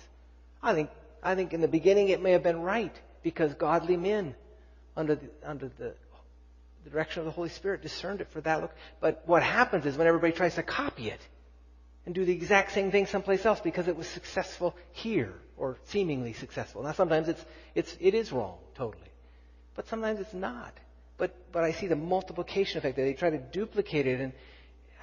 I 0.62 0.74
think 0.74 0.88
I 1.22 1.34
think 1.34 1.52
in 1.52 1.60
the 1.60 1.68
beginning 1.68 2.08
it 2.08 2.22
may 2.22 2.32
have 2.32 2.42
been 2.42 2.60
right 2.60 2.94
because 3.22 3.54
godly 3.54 3.96
men 3.96 4.34
under 4.96 5.14
the, 5.14 5.28
under 5.44 5.70
the, 5.78 5.94
direction 6.90 7.20
of 7.20 7.26
the 7.26 7.30
Holy 7.30 7.48
Spirit 7.48 7.82
discerned 7.82 8.20
it 8.20 8.28
for 8.28 8.40
that 8.40 8.60
look. 8.60 8.72
But 9.00 9.22
what 9.26 9.42
happens 9.42 9.86
is 9.86 9.96
when 9.96 10.06
everybody 10.06 10.32
tries 10.32 10.56
to 10.56 10.62
copy 10.62 11.08
it 11.08 11.20
and 12.04 12.14
do 12.14 12.24
the 12.24 12.32
exact 12.32 12.72
same 12.72 12.90
thing 12.90 13.06
someplace 13.06 13.46
else 13.46 13.60
because 13.60 13.88
it 13.88 13.96
was 13.96 14.08
successful 14.08 14.74
here 14.90 15.32
or 15.56 15.76
seemingly 15.86 16.32
successful. 16.32 16.82
Now 16.82 16.92
sometimes 16.92 17.28
it's, 17.28 17.44
it's, 17.74 17.96
it 18.00 18.14
is 18.14 18.32
wrong 18.32 18.58
totally. 18.74 19.10
But 19.74 19.88
sometimes 19.88 20.20
it's 20.20 20.34
not. 20.34 20.72
But, 21.18 21.34
but 21.52 21.62
I 21.62 21.72
see 21.72 21.86
the 21.86 21.96
multiplication 21.96 22.78
effect 22.78 22.96
that 22.96 23.02
they 23.02 23.14
try 23.14 23.30
to 23.30 23.38
duplicate 23.38 24.06
it 24.06 24.20
and 24.20 24.32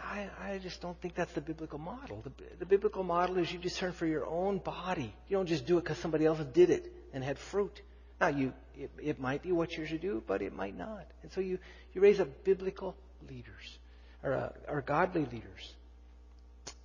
I, 0.10 0.28
I 0.42 0.58
just 0.58 0.82
don't 0.82 1.00
think 1.00 1.14
that's 1.14 1.34
the 1.34 1.42
biblical 1.42 1.78
model. 1.78 2.24
The, 2.24 2.32
the 2.58 2.66
biblical 2.66 3.04
model 3.04 3.38
is 3.38 3.54
you 3.54 3.60
discern 3.60 3.92
for 3.92 4.08
your 4.08 4.26
own 4.26 4.58
body. 4.58 5.14
You 5.28 5.38
don't 5.38 5.46
just 5.46 5.68
do 5.68 5.78
it 5.78 5.84
because 5.84 6.00
somebody 6.00 6.26
else 6.26 6.40
did 6.52 6.72
it 6.72 6.92
and 7.14 7.24
had 7.24 7.38
fruit. 7.38 7.82
Now, 8.20 8.30
you, 8.30 8.54
it, 8.76 8.90
it 9.02 9.20
might 9.20 9.44
be 9.44 9.52
what 9.52 9.78
you're 9.78 9.88
to 9.88 10.00
do, 10.00 10.24
but 10.26 10.42
it 10.42 10.56
might 10.56 10.76
not. 10.76 11.06
And 11.22 11.32
so 11.32 11.42
you, 11.42 11.60
you 11.94 12.02
raise 12.02 12.20
up 12.20 12.44
biblical 12.44 12.96
leaders, 13.30 13.78
or, 14.24 14.34
uh, 14.34 14.50
or 14.68 14.82
godly 14.82 15.26
leaders, 15.26 15.76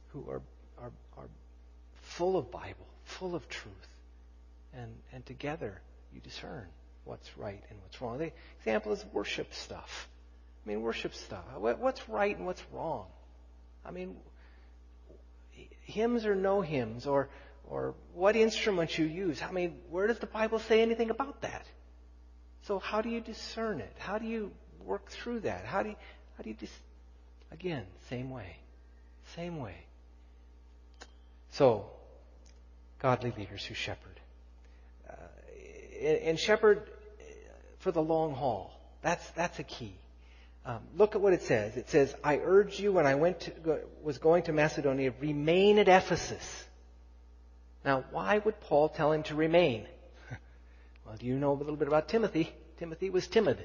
who 0.09 0.25
are, 0.29 0.43
are, 0.79 0.93
are 1.17 1.29
full 2.03 2.37
of 2.37 2.51
Bible, 2.51 2.87
full 3.05 3.35
of 3.35 3.49
truth. 3.49 3.89
And, 4.75 4.93
and 5.13 5.25
together 5.25 5.81
you 6.13 6.21
discern 6.21 6.67
what's 7.05 7.39
right 7.39 7.63
and 7.71 7.79
what's 7.83 8.01
wrong. 8.03 8.19
The 8.19 8.33
example 8.59 8.93
is 8.93 9.05
worship 9.13 9.55
stuff. 9.55 10.09
I 10.65 10.69
mean, 10.69 10.81
worship 10.81 11.15
stuff. 11.15 11.45
What's 11.59 12.09
right 12.09 12.37
and 12.37 12.47
what's 12.47 12.63
wrong? 12.73 13.07
I 13.85 13.91
mean, 13.91 14.17
hymns 15.83 16.25
or 16.25 16.35
no 16.35 16.63
hymns, 16.63 17.07
or, 17.07 17.29
or 17.69 17.95
what 18.15 18.35
instruments 18.37 18.99
you 18.99 19.05
use. 19.05 19.43
I 19.43 19.53
mean, 19.53 19.77
where 19.91 20.07
does 20.07 20.19
the 20.19 20.27
Bible 20.27 20.59
say 20.59 20.81
anything 20.81 21.11
about 21.11 21.43
that? 21.43 21.67
So 22.63 22.79
how 22.79 23.03
do 23.03 23.11
you 23.11 23.21
discern 23.21 23.81
it? 23.81 23.95
How 23.99 24.19
do 24.19 24.27
you 24.27 24.53
work 24.85 25.11
through 25.11 25.41
that? 25.41 25.67
How 25.67 25.83
do 25.83 25.91
you, 25.91 25.97
how 26.37 26.43
do 26.43 26.49
you 26.49 26.57
dis- 26.57 26.81
again, 27.53 27.85
same 28.09 28.31
way. 28.31 28.57
Same 29.37 29.59
way. 29.59 29.77
So, 31.51 31.87
godly 33.01 33.33
leaders 33.37 33.65
who 33.65 33.75
shepherd. 33.75 34.21
Uh, 35.09 36.07
and 36.07 36.39
shepherd 36.39 36.89
for 37.79 37.93
the 37.93 38.03
long 38.03 38.35
haul. 38.35 38.73
That's, 39.03 39.29
that's 39.31 39.59
a 39.59 39.63
key. 39.63 39.95
Um, 40.67 40.81
look 40.97 41.15
at 41.15 41.21
what 41.21 41.35
it 41.35 41.43
says. 41.43 41.77
It 41.77 41.91
says, 41.91 42.15
I 42.25 42.39
urge 42.39 42.81
you 42.81 42.93
when 42.93 43.07
I 43.07 43.17
went 43.17 43.41
to, 43.41 43.81
was 44.03 44.17
going 44.17 44.45
to 44.45 44.53
Macedonia, 44.53 45.13
remain 45.21 45.79
at 45.79 45.89
Ephesus. 45.89 46.65
Now, 47.85 48.05
why 48.11 48.39
would 48.39 48.61
Paul 48.61 48.89
tell 48.89 49.13
him 49.13 49.25
to 49.25 49.35
remain? 49.35 49.87
well, 51.07 51.17
do 51.19 51.27
you 51.27 51.39
know 51.39 51.53
a 51.53 51.59
little 51.59 51.77
bit 51.77 51.87
about 51.87 52.09
Timothy? 52.09 52.51
Timothy 52.79 53.11
was 53.11 53.27
timid. 53.27 53.59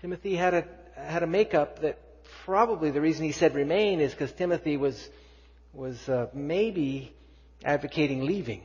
Timothy 0.00 0.34
had 0.34 0.54
a, 0.54 0.64
had 0.96 1.22
a 1.22 1.26
makeup 1.26 1.80
that 1.82 2.00
probably 2.44 2.90
the 2.90 3.00
reason 3.00 3.24
he 3.24 3.32
said 3.32 3.54
remain 3.54 4.00
is 4.00 4.10
because 4.10 4.32
Timothy 4.32 4.76
was, 4.76 5.08
was 5.72 6.08
uh, 6.08 6.26
maybe 6.34 7.12
advocating 7.64 8.24
leaving. 8.24 8.62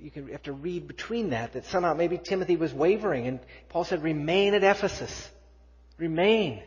You 0.00 0.10
can 0.10 0.28
have 0.28 0.42
to 0.42 0.52
read 0.52 0.88
between 0.88 1.30
that, 1.30 1.52
that 1.52 1.66
somehow 1.66 1.94
maybe 1.94 2.18
Timothy 2.18 2.56
was 2.56 2.74
wavering, 2.74 3.28
and 3.28 3.40
Paul 3.68 3.84
said, 3.84 4.02
remain 4.02 4.54
at 4.54 4.64
Ephesus. 4.64 5.30
Remain. 5.98 6.62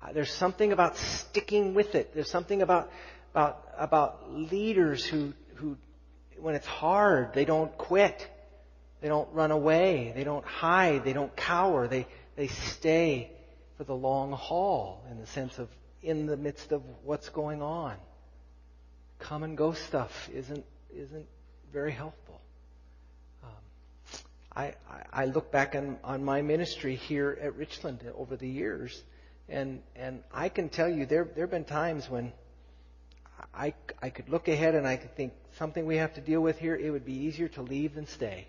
Uh, 0.00 0.12
there's 0.12 0.32
something 0.32 0.72
about 0.72 0.96
sticking 0.96 1.74
with 1.74 1.94
it. 1.94 2.14
There's 2.14 2.30
something 2.30 2.62
about, 2.62 2.90
about, 3.32 3.64
about 3.78 4.32
leaders 4.32 5.04
who, 5.04 5.32
who, 5.54 5.76
when 6.38 6.54
it's 6.54 6.66
hard, 6.66 7.32
they 7.34 7.44
don't 7.44 7.76
quit. 7.78 8.28
They 9.00 9.08
don't 9.08 9.32
run 9.32 9.50
away. 9.50 10.12
They 10.14 10.24
don't 10.24 10.44
hide. 10.44 11.04
They 11.04 11.12
don't 11.12 11.34
cower. 11.36 11.88
They, 11.88 12.06
they 12.36 12.48
stay 12.48 13.30
for 13.76 13.84
the 13.84 13.94
long 13.94 14.32
haul 14.32 15.04
in 15.10 15.18
the 15.18 15.26
sense 15.26 15.58
of 15.58 15.68
in 16.06 16.26
the 16.26 16.36
midst 16.36 16.70
of 16.72 16.82
what's 17.04 17.28
going 17.30 17.60
on. 17.60 17.96
Come 19.18 19.42
and 19.42 19.56
go 19.56 19.72
stuff 19.72 20.30
isn't, 20.32 20.64
isn't 20.94 21.26
very 21.72 21.92
helpful. 21.92 22.40
I, 24.56 24.74
I 25.12 25.26
look 25.26 25.52
back 25.52 25.74
on, 25.74 25.98
on 26.02 26.24
my 26.24 26.40
ministry 26.40 26.96
here 26.96 27.38
at 27.42 27.54
Richland 27.56 28.00
over 28.16 28.36
the 28.36 28.48
years, 28.48 29.02
and, 29.48 29.82
and 29.94 30.22
I 30.32 30.48
can 30.48 30.70
tell 30.70 30.88
you 30.88 31.04
there, 31.04 31.24
there 31.24 31.44
have 31.44 31.50
been 31.50 31.64
times 31.64 32.08
when 32.08 32.32
I, 33.54 33.74
I 34.00 34.08
could 34.08 34.30
look 34.30 34.48
ahead 34.48 34.74
and 34.74 34.86
I 34.86 34.96
could 34.96 35.14
think 35.14 35.34
something 35.58 35.84
we 35.84 35.96
have 35.96 36.14
to 36.14 36.22
deal 36.22 36.40
with 36.40 36.58
here, 36.58 36.74
it 36.74 36.90
would 36.90 37.04
be 37.04 37.12
easier 37.12 37.48
to 37.48 37.62
leave 37.62 37.94
than 37.94 38.06
stay. 38.06 38.48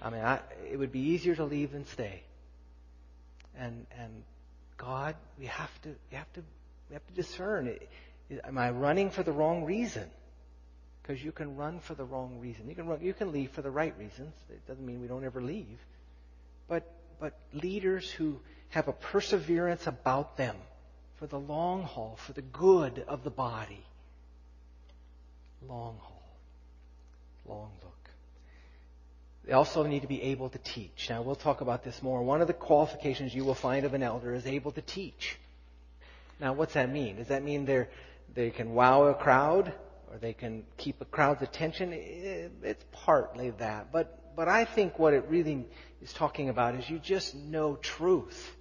I 0.00 0.08
mean, 0.08 0.22
I, 0.22 0.40
it 0.70 0.78
would 0.78 0.92
be 0.92 1.00
easier 1.00 1.34
to 1.34 1.44
leave 1.44 1.72
than 1.72 1.84
stay. 1.86 2.22
And, 3.58 3.86
and 3.98 4.22
God, 4.78 5.14
we 5.38 5.44
have 5.46 5.82
to, 5.82 5.90
we 6.10 6.16
have 6.16 6.32
to, 6.32 6.42
we 6.88 6.94
have 6.94 7.06
to 7.06 7.12
discern. 7.12 7.78
Am 8.44 8.56
I 8.56 8.70
running 8.70 9.10
for 9.10 9.22
the 9.22 9.32
wrong 9.32 9.64
reason? 9.64 10.08
Because 11.02 11.22
you 11.22 11.32
can 11.32 11.56
run 11.56 11.80
for 11.80 11.94
the 11.94 12.04
wrong 12.04 12.38
reason. 12.40 12.68
You 12.68 12.74
can 12.74 12.86
run, 12.86 13.00
you 13.00 13.14
can 13.14 13.32
leave 13.32 13.50
for 13.50 13.62
the 13.62 13.70
right 13.70 13.94
reasons. 13.98 14.34
It 14.48 14.66
doesn't 14.66 14.84
mean 14.84 15.00
we 15.00 15.08
don't 15.08 15.24
ever 15.24 15.42
leave. 15.42 15.78
But, 16.68 16.90
but 17.18 17.34
leaders 17.52 18.10
who 18.10 18.38
have 18.70 18.88
a 18.88 18.92
perseverance 18.92 19.86
about 19.86 20.36
them 20.36 20.56
for 21.16 21.26
the 21.26 21.38
long 21.38 21.82
haul, 21.82 22.18
for 22.24 22.32
the 22.32 22.42
good 22.42 23.04
of 23.08 23.24
the 23.24 23.30
body. 23.30 23.84
Long 25.68 25.98
haul. 26.00 26.22
Long 27.46 27.70
look. 27.82 28.10
They 29.44 29.52
also 29.52 29.82
need 29.82 30.02
to 30.02 30.08
be 30.08 30.22
able 30.22 30.48
to 30.50 30.58
teach. 30.58 31.08
Now, 31.10 31.22
we'll 31.22 31.34
talk 31.34 31.60
about 31.60 31.82
this 31.82 32.02
more. 32.02 32.22
One 32.22 32.40
of 32.40 32.46
the 32.46 32.54
qualifications 32.54 33.34
you 33.34 33.44
will 33.44 33.54
find 33.54 33.84
of 33.84 33.94
an 33.94 34.02
elder 34.02 34.34
is 34.34 34.46
able 34.46 34.70
to 34.72 34.80
teach. 34.80 35.36
Now, 36.38 36.52
what's 36.52 36.74
that 36.74 36.90
mean? 36.90 37.16
Does 37.16 37.28
that 37.28 37.42
mean 37.42 37.66
they're, 37.66 37.88
they 38.34 38.50
can 38.50 38.72
wow 38.72 39.02
a 39.04 39.14
crowd 39.14 39.72
or 40.10 40.18
they 40.18 40.32
can 40.32 40.64
keep 40.76 41.00
a 41.00 41.04
crowd's 41.04 41.42
attention? 41.42 41.92
It's 41.92 42.84
partly 42.92 43.50
that. 43.50 43.92
But, 43.92 44.34
but 44.36 44.48
I 44.48 44.64
think 44.64 44.98
what 44.98 45.14
it 45.14 45.26
really 45.28 45.66
is 46.02 46.12
talking 46.12 46.48
about 46.48 46.74
is 46.74 46.88
you 46.88 46.98
just 46.98 47.34
know 47.34 47.76
truth. 47.76 48.56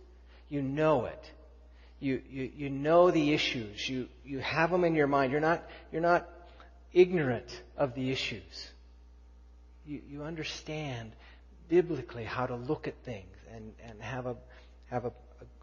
You 0.47 0.61
know 0.61 1.05
it. 1.05 1.31
You, 1.99 2.21
you, 2.29 2.51
you 2.55 2.69
know 2.69 3.11
the 3.11 3.33
issues. 3.33 3.87
You, 3.87 4.07
you 4.23 4.39
have 4.39 4.71
them 4.71 4.83
in 4.83 4.95
your 4.95 5.07
mind. 5.07 5.31
You're 5.31 5.41
not, 5.41 5.63
you're 5.91 6.01
not 6.01 6.29
ignorant 6.93 7.61
of 7.77 7.93
the 7.93 8.11
issues. 8.11 8.69
You, 9.85 10.01
you 10.07 10.23
understand 10.23 11.11
biblically 11.67 12.23
how 12.23 12.45
to 12.45 12.55
look 12.55 12.87
at 12.87 12.95
things 13.03 13.35
and, 13.53 13.73
and 13.87 14.01
have 14.01 14.25
a, 14.25 14.35
have 14.89 15.05
a, 15.05 15.11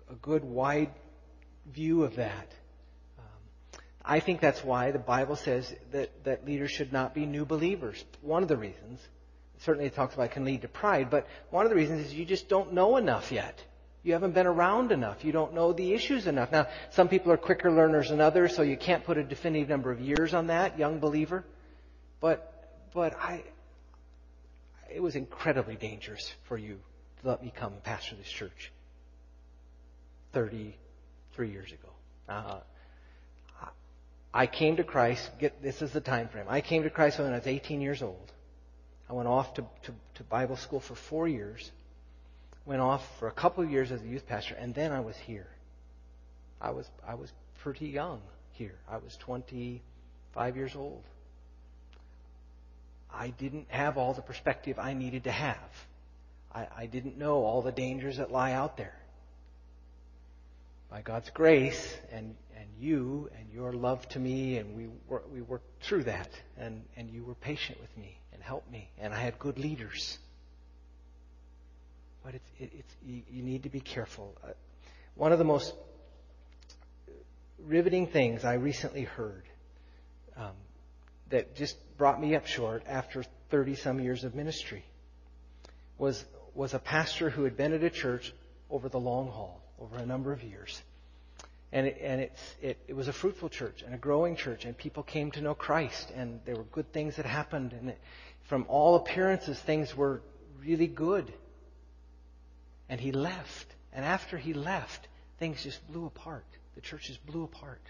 a, 0.09 0.13
a 0.13 0.17
good 0.17 0.45
wide 0.45 0.91
view 1.73 2.05
of 2.05 2.17
that. 2.17 2.53
I 4.07 4.21
think 4.21 4.41
that's 4.41 4.63
why 4.63 4.93
the 4.93 5.01
Bible 5.01 5.35
says 5.35 5.75
that, 5.91 6.25
that 6.25 6.47
leaders 6.47 6.71
should 6.71 6.93
not 6.93 7.13
be 7.13 7.27
new 7.27 7.45
believers. 7.45 8.05
One 8.23 8.43
of 8.45 8.49
the 8.49 8.57
reasons, 8.57 9.01
certainly 9.59 9.87
it 9.87 9.97
talks 9.97 10.15
about 10.15 10.27
it 10.27 10.33
can 10.33 10.45
lead 10.45 10.63
to 10.63 10.69
pride, 10.69 11.11
but 11.11 11.27
one 11.51 11.67
of 11.67 11.71
the 11.71 11.77
reasons 11.77 12.07
is 12.07 12.15
you 12.15 12.25
just 12.25 12.49
don't 12.49 12.73
know 12.73 12.97
enough 12.99 13.33
yet. 13.33 13.61
You 14.05 14.13
haven't 14.13 14.35
been 14.35 14.47
around 14.47 14.93
enough. 14.93 15.25
You 15.25 15.33
don't 15.33 15.55
know 15.55 15.73
the 15.73 15.93
issues 15.93 16.29
enough. 16.29 16.53
Now, 16.53 16.69
some 16.91 17.09
people 17.09 17.33
are 17.33 17.37
quicker 17.37 17.73
learners 17.73 18.11
than 18.11 18.21
others, 18.21 18.55
so 18.55 18.63
you 18.63 18.77
can't 18.77 19.03
put 19.03 19.19
a 19.19 19.25
definitive 19.25 19.69
number 19.69 19.91
of 19.91 20.01
years 20.01 20.33
on 20.33 20.47
that, 20.47 20.79
young 20.79 21.01
believer. 21.01 21.45
But, 22.21 22.71
but 22.95 23.17
I, 23.19 23.43
it 24.95 25.03
was 25.03 25.17
incredibly 25.17 25.75
dangerous 25.75 26.33
for 26.45 26.57
you 26.57 26.79
to 27.23 27.29
let 27.29 27.43
me 27.43 27.53
come 27.55 27.73
pastor 27.83 28.15
this 28.15 28.29
church 28.29 28.71
33 30.33 31.51
years 31.51 31.73
ago. 31.73 31.89
Uh, 32.29 32.61
I 34.37 34.47
came 34.47 34.77
to 34.77 34.85
Christ, 34.85 35.31
get, 35.39 35.63
this 35.63 35.81
is 35.81 35.93
the 35.93 36.01
time 36.01 36.29
frame. 36.29 36.47
I 36.49 36.61
came 36.61 36.83
to 36.83 36.91
Christ 36.91 37.19
when 37.19 37.33
I 37.33 37.37
was 37.39 37.47
18 37.47 37.81
years 37.81 38.03
old. 38.03 38.33
I 39.09 39.13
went 39.13 39.29
off 39.29 39.55
to, 39.55 39.63
to, 39.85 39.93
to 40.17 40.23
Bible 40.25 40.57
school 40.57 40.81
for 40.81 40.95
four 40.95 41.27
years 41.27 41.71
went 42.67 42.81
off 42.81 43.19
for 43.19 43.29
a 43.29 43.33
couple 43.33 43.65
of 43.65 43.71
years 43.71 43.93
as 43.93 44.03
a 44.03 44.07
youth 44.07 44.27
pastor, 44.27 44.57
and 44.57 44.75
then 44.75 44.93
I 44.93 45.01
was 45.01 45.17
here. 45.17 45.47
I 46.61 46.71
was 46.71 46.87
I 47.07 47.15
was 47.15 47.33
pretty 47.63 47.87
young 47.87 48.21
here. 48.53 48.75
I 48.91 48.99
was 48.99 49.17
25 49.19 50.57
years 50.57 50.75
old. 50.75 51.03
I 53.13 53.29
didn't 53.29 53.67
have 53.69 53.97
all 53.97 54.13
the 54.13 54.23
perspective 54.23 54.79
I 54.79 54.93
needed 54.93 55.25
to 55.25 55.31
have. 55.31 55.87
I, 56.53 56.67
I 56.77 56.87
didn't 56.87 57.17
know 57.17 57.45
all 57.45 57.63
the 57.63 57.73
dangers 57.73 58.17
that 58.19 58.33
lie 58.33 58.53
out 58.53 58.77
there. 58.77 58.97
By 60.91 61.03
God's 61.03 61.31
grace 61.31 61.97
and, 62.13 62.35
and 62.46 62.46
you 62.79 63.31
and 63.39 63.51
your 63.53 63.73
love 63.73 64.09
to 64.11 64.19
me, 64.19 64.59
and 64.59 64.77
we, 64.77 64.89
we 65.33 65.43
worked 65.43 65.83
through 65.83 66.05
that, 66.05 66.31
and, 66.59 66.83
and 66.97 67.11
you 67.11 67.25
were 67.25 67.35
patient 67.35 67.81
with 67.81 67.97
me 67.97 68.19
and 68.33 68.43
helped 68.43 68.71
me, 68.71 68.91
and 68.99 69.15
I 69.15 69.21
had 69.21 69.39
good 69.39 69.59
leaders 69.59 70.19
but 72.27 72.35
it's, 72.35 72.51
it, 72.59 72.73
it's 72.77 72.97
you, 73.07 73.23
you, 73.31 73.43
need 73.45 73.63
to 73.63 73.69
be 73.69 73.79
careful. 73.79 74.37
Uh, 74.43 74.49
one 75.15 75.31
of 75.31 75.39
the 75.39 75.45
most 75.45 75.73
riveting 77.65 78.09
things 78.09 78.45
I 78.45 78.55
recently 78.55 79.05
heard 79.05 79.45
um, 80.37 80.57
that 81.31 81.55
just 81.55 81.77
brought 81.97 82.21
me 82.21 82.35
up 82.35 82.47
short 82.47 82.83
after 82.89 83.23
30 83.51 83.77
some 83.77 84.01
years 84.01 84.25
of 84.25 84.35
ministry 84.35 84.85
was 85.99 86.25
was 86.53 86.75
a 86.75 86.81
pastor 86.81 87.31
who 87.31 87.45
had 87.45 87.57
been 87.57 87.73
at 87.73 87.85
a 87.85 87.91
church 87.91 88.35
over 88.71 88.89
the 88.89 88.99
long 88.99 89.29
haul, 89.29 89.63
over 89.79 89.97
a 89.97 90.07
number 90.07 90.33
of 90.33 90.43
years. 90.43 90.83
And 91.73 91.87
it, 91.87 91.99
and 92.01 92.21
it, 92.21 92.79
it 92.87 92.95
was 92.95 93.09
a 93.09 93.13
fruitful 93.13 93.49
church 93.49 93.83
and 93.83 93.95
a 93.95 93.99
growing 93.99 94.37
church, 94.37 94.65
and 94.65 94.77
people 94.77 95.03
came 95.03 95.31
to 95.33 95.41
know 95.41 95.55
Christ, 95.55 96.13
and 96.15 96.41
there 96.45 96.55
were 96.55 96.65
good 96.65 96.93
things 96.93 97.17
that 97.17 97.27
happened. 97.27 97.73
And 97.73 97.91
it, 97.91 97.99
from 98.45 98.67
all 98.69 98.97
appearances, 98.97 99.59
things 99.59 99.97
were 99.97 100.23
really 100.61 100.87
good. 100.87 101.33
And 102.89 103.01
he 103.01 103.13
left. 103.13 103.67
And 103.93 104.05
after 104.05 104.39
he 104.39 104.53
left, 104.53 105.09
things 105.39 105.63
just 105.63 105.87
blew 105.91 106.07
apart. 106.07 106.45
The 106.75 106.81
church 106.81 107.09
just 107.09 107.25
blew 107.27 107.45
apart. 107.45 107.81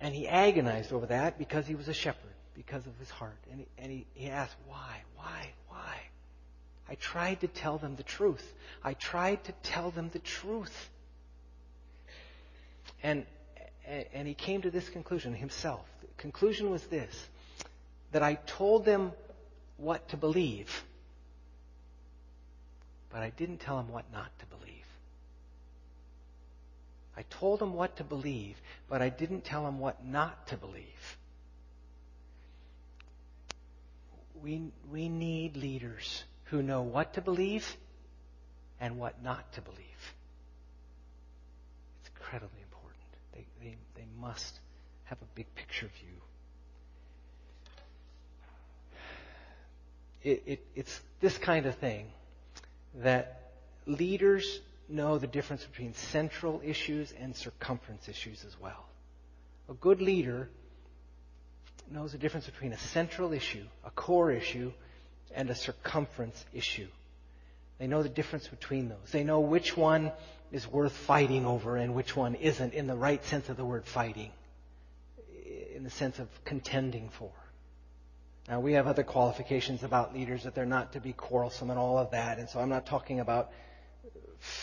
And 0.00 0.14
he 0.14 0.28
agonized 0.28 0.92
over 0.92 1.06
that 1.06 1.38
because 1.38 1.66
he 1.66 1.76
was 1.76 1.88
a 1.88 1.94
shepherd, 1.94 2.34
because 2.54 2.86
of 2.86 2.98
his 2.98 3.08
heart. 3.08 3.38
And 3.50 3.60
he, 3.60 3.66
and 3.78 3.90
he, 3.90 4.06
he 4.14 4.28
asked, 4.28 4.56
why, 4.66 5.02
why, 5.16 5.52
why? 5.68 5.96
I 6.88 6.96
tried 6.96 7.40
to 7.40 7.48
tell 7.48 7.78
them 7.78 7.96
the 7.96 8.02
truth. 8.02 8.52
I 8.82 8.94
tried 8.94 9.44
to 9.44 9.52
tell 9.62 9.90
them 9.92 10.10
the 10.12 10.18
truth. 10.18 10.90
And, 13.02 13.26
and 14.12 14.28
he 14.28 14.34
came 14.34 14.62
to 14.62 14.70
this 14.70 14.88
conclusion 14.88 15.34
himself. 15.34 15.84
The 16.00 16.06
conclusion 16.16 16.70
was 16.70 16.84
this 16.84 17.28
that 18.12 18.22
I 18.22 18.34
told 18.34 18.84
them 18.84 19.12
what 19.78 20.08
to 20.10 20.16
believe 20.16 20.84
but 23.12 23.20
I 23.20 23.30
didn't 23.30 23.58
tell 23.58 23.76
them 23.76 23.88
what 23.88 24.10
not 24.12 24.30
to 24.38 24.46
believe. 24.46 24.72
I 27.14 27.22
told 27.28 27.60
them 27.60 27.74
what 27.74 27.96
to 27.96 28.04
believe, 28.04 28.56
but 28.88 29.02
I 29.02 29.10
didn't 29.10 29.44
tell 29.44 29.64
them 29.64 29.78
what 29.78 30.04
not 30.04 30.46
to 30.48 30.56
believe. 30.56 31.18
We, 34.42 34.62
we 34.90 35.10
need 35.10 35.56
leaders 35.56 36.24
who 36.44 36.62
know 36.62 36.82
what 36.82 37.14
to 37.14 37.20
believe 37.20 37.76
and 38.80 38.98
what 38.98 39.22
not 39.22 39.52
to 39.52 39.60
believe. 39.60 39.78
It's 42.00 42.10
incredibly 42.16 42.62
important. 42.62 43.02
They, 43.34 43.46
they, 43.62 43.76
they 43.94 44.06
must 44.22 44.60
have 45.04 45.18
a 45.20 45.24
big 45.34 45.52
picture 45.54 45.90
view. 46.00 46.20
It, 50.22 50.42
it, 50.46 50.66
it's 50.76 51.00
this 51.20 51.36
kind 51.36 51.66
of 51.66 51.74
thing 51.74 52.06
that 53.02 53.50
leaders 53.86 54.60
know 54.88 55.18
the 55.18 55.26
difference 55.26 55.64
between 55.64 55.94
central 55.94 56.60
issues 56.64 57.12
and 57.20 57.34
circumference 57.34 58.08
issues 58.08 58.44
as 58.46 58.58
well. 58.60 58.84
A 59.68 59.74
good 59.74 60.00
leader 60.00 60.48
knows 61.90 62.12
the 62.12 62.18
difference 62.18 62.46
between 62.46 62.72
a 62.72 62.78
central 62.78 63.32
issue, 63.32 63.64
a 63.84 63.90
core 63.90 64.30
issue, 64.30 64.72
and 65.34 65.50
a 65.50 65.54
circumference 65.54 66.44
issue. 66.54 66.86
They 67.82 67.88
know 67.88 68.04
the 68.04 68.08
difference 68.08 68.46
between 68.46 68.88
those. 68.90 69.10
They 69.10 69.24
know 69.24 69.40
which 69.40 69.76
one 69.76 70.12
is 70.52 70.68
worth 70.68 70.92
fighting 70.92 71.44
over 71.44 71.76
and 71.76 71.96
which 71.96 72.14
one 72.14 72.36
isn't 72.36 72.74
in 72.74 72.86
the 72.86 72.94
right 72.94 73.24
sense 73.24 73.48
of 73.48 73.56
the 73.56 73.64
word 73.64 73.86
fighting, 73.86 74.30
in 75.74 75.82
the 75.82 75.90
sense 75.90 76.20
of 76.20 76.28
contending 76.44 77.08
for. 77.08 77.32
Now, 78.48 78.60
we 78.60 78.74
have 78.74 78.86
other 78.86 79.02
qualifications 79.02 79.82
about 79.82 80.14
leaders 80.14 80.44
that 80.44 80.54
they're 80.54 80.64
not 80.64 80.92
to 80.92 81.00
be 81.00 81.12
quarrelsome 81.12 81.70
and 81.70 81.78
all 81.78 81.98
of 81.98 82.12
that, 82.12 82.38
and 82.38 82.48
so 82.48 82.60
I'm 82.60 82.68
not 82.68 82.86
talking 82.86 83.18
about 83.18 83.50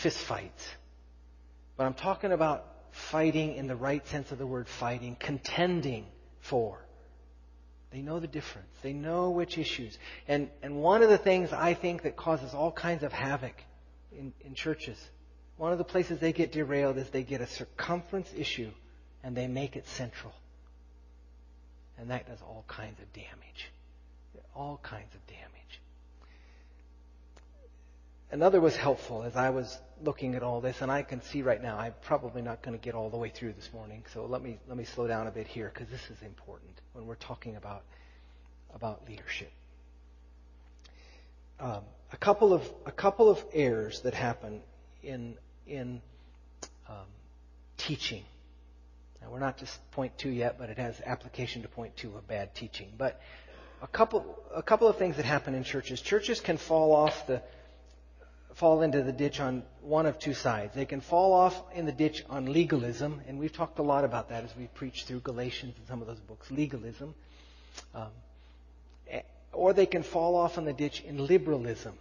fistfights. 0.02 0.70
But 1.76 1.88
I'm 1.88 1.96
talking 1.96 2.32
about 2.32 2.68
fighting 2.92 3.54
in 3.54 3.68
the 3.68 3.76
right 3.76 4.08
sense 4.08 4.32
of 4.32 4.38
the 4.38 4.48
word 4.48 4.70
fighting, 4.70 5.18
contending 5.20 6.06
for 6.40 6.80
They 7.92 8.02
know 8.02 8.20
the 8.20 8.28
difference. 8.28 8.70
They 8.82 8.94
know 8.94 9.32
which 9.32 9.58
issues. 9.58 9.98
And, 10.28 10.50
and 10.62 10.82
one 10.82 11.02
of 11.02 11.10
the 11.10 11.18
things 11.18 11.52
I 11.52 11.74
think 11.74 12.04
that 12.04 12.16
causes 12.16 12.54
all 12.54 12.72
kinds 12.72 13.04
of 13.04 13.12
havoc 13.12 13.56
in, 14.12 14.34
in 14.42 14.54
churches, 14.54 14.98
one 15.58 15.72
of 15.72 15.78
the 15.78 15.84
places 15.84 16.20
they 16.20 16.34
get 16.34 16.52
derailed 16.52 16.98
is 16.98 17.10
they 17.10 17.24
get 17.24 17.42
a 17.42 17.48
circumference 17.48 18.32
issue 18.38 18.72
and 19.24 19.36
they 19.36 19.48
make 19.48 19.76
it 19.76 19.88
central. 19.88 20.34
And 21.98 22.12
that 22.12 22.28
does 22.28 22.40
all 22.42 22.64
kinds 22.68 23.00
of 23.02 23.12
damage. 23.14 23.72
All 24.56 24.80
kinds 24.82 25.14
of 25.14 25.28
damage. 25.28 25.82
Another 28.32 28.62
was 28.62 28.76
helpful 28.76 29.24
as 29.24 29.36
I 29.36 29.50
was 29.50 29.76
looking 30.04 30.36
at 30.36 30.44
all 30.44 30.62
this, 30.62 30.82
and 30.82 30.92
I 30.92 31.02
can 31.02 31.22
see 31.22 31.42
right 31.42 31.62
now 31.62 31.80
I'm 31.80 31.96
probably 32.02 32.44
not 32.44 32.62
going 32.62 32.78
to 32.78 32.84
get 32.84 32.94
all 32.94 33.10
the 33.10 33.18
way 33.18 33.30
through 33.30 33.54
this 33.54 33.74
morning. 33.74 34.04
So 34.14 34.26
let 34.26 34.44
me 34.44 34.60
let 34.68 34.78
me 34.78 34.84
slow 34.84 35.08
down 35.08 35.26
a 35.26 35.32
bit 35.32 35.48
here 35.48 35.72
because 35.74 35.90
this 35.90 36.10
is 36.12 36.22
important 36.22 36.80
when 36.94 37.08
we're 37.08 37.16
talking 37.16 37.56
about 37.56 37.84
about 38.76 39.08
leadership. 39.08 39.52
Um, 41.60 41.82
a 42.14 42.18
couple 42.18 42.54
of 42.54 42.62
a 42.86 42.92
couple 42.92 43.32
of 43.32 43.44
errors 43.52 44.02
that 44.02 44.14
happen 44.14 44.62
in 45.02 45.36
in 45.66 46.00
um, 46.88 47.08
teaching. 47.78 48.24
Now 49.22 49.32
we're 49.32 49.40
not 49.40 49.58
just 49.58 49.92
point 49.92 50.16
two 50.20 50.30
yet, 50.30 50.60
but 50.60 50.70
it 50.70 50.78
has 50.78 51.02
application 51.04 51.64
to 51.64 51.68
point 51.68 51.98
two 51.98 52.16
of 52.16 52.28
bad 52.28 52.54
teaching. 52.54 52.94
But 52.96 53.20
a 53.82 53.88
couple 53.88 54.38
a 54.54 54.62
couple 54.62 54.88
of 54.88 54.98
things 54.98 55.16
that 55.16 55.26
happen 55.26 55.56
in 55.56 55.64
churches. 55.64 56.00
Churches 56.00 56.40
can 56.40 56.58
fall 56.58 56.96
off 56.96 57.26
the 57.26 57.42
fall 58.60 58.82
into 58.82 59.02
the 59.02 59.14
ditch 59.14 59.40
on 59.40 59.64
one 59.82 60.06
of 60.06 60.20
two 60.20 60.34
sides. 60.34 60.76
They 60.76 60.86
can 60.86 61.00
fall 61.00 61.32
off 61.32 61.64
in 61.74 61.86
the 61.86 61.94
ditch 61.94 62.26
on 62.30 62.52
legalism, 62.52 63.22
and 63.26 63.40
we've 63.40 63.54
talked 63.54 63.80
a 63.80 63.84
lot 63.84 64.04
about 64.04 64.30
that 64.30 64.44
as 64.44 64.54
we 64.56 64.68
preach 64.68 65.06
through 65.06 65.22
Galatians 65.22 65.76
and 65.78 65.88
some 65.88 66.02
of 66.02 66.08
those 66.08 66.20
books. 66.20 66.52
Legalism. 66.52 67.16
Um, 67.96 68.10
or 69.54 69.72
they 69.72 69.86
can 69.86 70.04
fall 70.04 70.36
off 70.36 70.58
in 70.58 70.66
the 70.66 70.74
ditch 70.74 71.02
in 71.02 71.26
liberalism. 71.26 71.94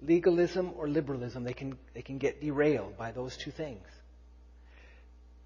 Legalism 0.00 0.72
or 0.76 0.88
liberalism, 0.88 1.42
they 1.42 1.54
can, 1.54 1.76
they 1.92 2.02
can 2.02 2.18
get 2.18 2.40
derailed 2.40 2.96
by 2.96 3.10
those 3.10 3.36
two 3.36 3.50
things. 3.50 3.84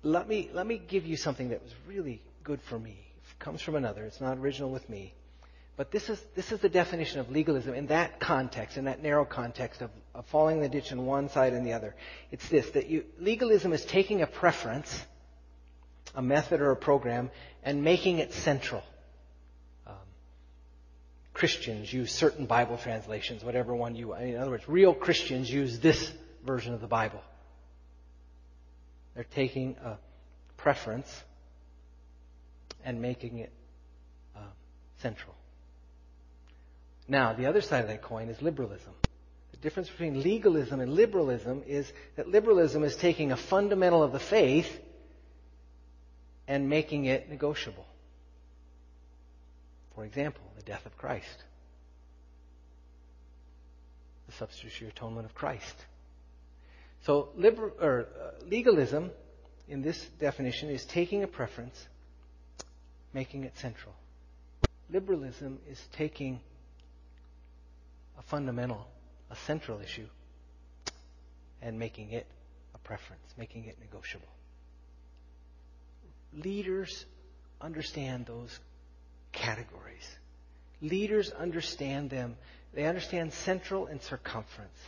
Let 0.02 0.28
me, 0.28 0.50
let 0.52 0.66
me 0.66 0.76
give 0.76 1.06
you 1.06 1.16
something 1.16 1.48
that 1.50 1.62
was 1.62 1.74
really 1.86 2.20
good 2.44 2.60
for 2.60 2.78
me. 2.78 2.98
It 3.30 3.38
comes 3.38 3.62
from 3.62 3.76
another. 3.76 4.04
It's 4.04 4.20
not 4.20 4.36
original 4.36 4.70
with 4.70 4.88
me. 4.90 5.14
But 5.76 5.90
this 5.90 6.10
is, 6.10 6.22
this 6.34 6.52
is 6.52 6.60
the 6.60 6.68
definition 6.68 7.20
of 7.20 7.30
legalism 7.30 7.74
in 7.74 7.86
that 7.86 8.20
context, 8.20 8.76
in 8.76 8.84
that 8.84 9.02
narrow 9.02 9.24
context 9.24 9.80
of, 9.80 9.90
of 10.14 10.26
falling 10.26 10.56
in 10.56 10.62
the 10.62 10.68
ditch 10.68 10.92
on 10.92 11.06
one 11.06 11.28
side 11.30 11.54
and 11.54 11.66
the 11.66 11.72
other. 11.72 11.94
It's 12.30 12.46
this, 12.48 12.68
that 12.70 12.88
you, 12.88 13.04
legalism 13.18 13.72
is 13.72 13.84
taking 13.84 14.20
a 14.20 14.26
preference, 14.26 15.04
a 16.14 16.20
method 16.20 16.60
or 16.60 16.70
a 16.70 16.76
program, 16.76 17.30
and 17.62 17.82
making 17.82 18.18
it 18.18 18.34
central. 18.34 18.82
Um, 19.86 19.94
Christians 21.32 21.90
use 21.90 22.12
certain 22.12 22.44
Bible 22.44 22.76
translations, 22.76 23.42
whatever 23.42 23.74
one 23.74 23.94
you, 23.94 24.12
I 24.12 24.24
mean, 24.24 24.34
in 24.34 24.40
other 24.40 24.50
words, 24.50 24.68
real 24.68 24.92
Christians 24.92 25.50
use 25.50 25.78
this 25.80 26.12
version 26.44 26.74
of 26.74 26.82
the 26.82 26.88
Bible. 26.88 27.22
They're 29.14 29.24
taking 29.24 29.76
a 29.82 29.96
preference 30.56 31.24
and 32.84 33.00
making 33.00 33.38
it 33.38 33.52
uh, 34.36 34.40
central. 34.98 35.34
Now, 37.10 37.32
the 37.32 37.46
other 37.46 37.60
side 37.60 37.82
of 37.82 37.88
that 37.88 38.02
coin 38.02 38.28
is 38.28 38.40
liberalism. 38.40 38.92
The 39.50 39.56
difference 39.56 39.90
between 39.90 40.22
legalism 40.22 40.78
and 40.78 40.94
liberalism 40.94 41.64
is 41.66 41.92
that 42.14 42.28
liberalism 42.28 42.84
is 42.84 42.94
taking 42.94 43.32
a 43.32 43.36
fundamental 43.36 44.04
of 44.04 44.12
the 44.12 44.20
faith 44.20 44.70
and 46.46 46.68
making 46.68 47.06
it 47.06 47.28
negotiable. 47.28 47.84
For 49.96 50.04
example, 50.04 50.44
the 50.56 50.62
death 50.62 50.86
of 50.86 50.96
Christ, 50.96 51.44
the 54.28 54.32
substitutionary 54.34 54.92
atonement 54.92 55.26
of 55.26 55.34
Christ. 55.34 55.74
So, 57.02 57.30
liber, 57.34 57.72
or, 57.80 58.06
uh, 58.22 58.44
legalism, 58.46 59.10
in 59.66 59.82
this 59.82 60.00
definition, 60.20 60.70
is 60.70 60.84
taking 60.84 61.24
a 61.24 61.26
preference, 61.26 61.88
making 63.12 63.42
it 63.42 63.58
central. 63.58 63.94
Liberalism 64.88 65.58
is 65.68 65.80
taking 65.92 66.38
a 68.20 68.22
fundamental, 68.22 68.86
a 69.30 69.36
central 69.46 69.80
issue, 69.80 70.06
and 71.62 71.78
making 71.78 72.12
it 72.12 72.26
a 72.74 72.78
preference, 72.78 73.22
making 73.38 73.64
it 73.64 73.78
negotiable. 73.80 74.28
Leaders 76.34 77.06
understand 77.60 78.26
those 78.26 78.60
categories. 79.32 80.08
Leaders 80.82 81.30
understand 81.32 82.10
them. 82.10 82.36
They 82.74 82.84
understand 82.84 83.32
central 83.32 83.86
and 83.86 84.00
circumference. 84.02 84.78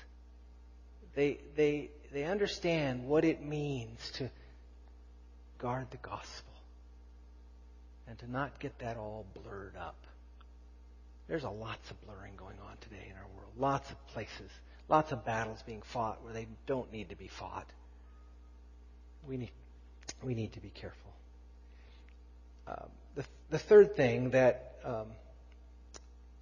They, 1.15 1.39
they, 1.57 1.91
they 2.13 2.25
understand 2.25 3.07
what 3.07 3.25
it 3.25 3.43
means 3.43 3.99
to 4.15 4.31
guard 5.59 5.91
the 5.91 5.97
gospel 5.97 6.53
and 8.07 8.19
to 8.19 8.31
not 8.31 8.59
get 8.61 8.79
that 8.81 8.97
all 8.97 9.25
blurred 9.43 9.75
up. 9.77 9.97
There's 11.29 11.45
a 11.45 11.51
lots 11.51 11.91
of 11.91 12.01
blurring 12.03 12.35
going 12.37 12.57
on 12.69 12.77
today 12.81 13.07
in 13.11 13.17
our 13.17 13.27
world. 13.37 13.53
Lots 13.57 13.91
of 13.91 14.07
places. 14.09 14.51
Lots 14.89 15.13
of 15.13 15.25
battles 15.25 15.63
being 15.65 15.83
fought 15.83 16.23
where 16.23 16.33
they 16.33 16.49
don't 16.67 16.93
need 16.93 17.11
to 17.11 17.17
be 17.17 17.29
fought. 17.29 17.67
We 19.27 19.37
need, 19.37 19.53
we 20.23 20.35
need 20.35 20.53
to 20.55 20.61
be 20.61 20.71
careful. 20.71 21.13
Uh, 22.67 22.87
the, 23.15 23.25
the 23.51 23.59
third 23.59 23.97
thing 23.97 24.31
that 24.31 24.75
um, 24.85 25.07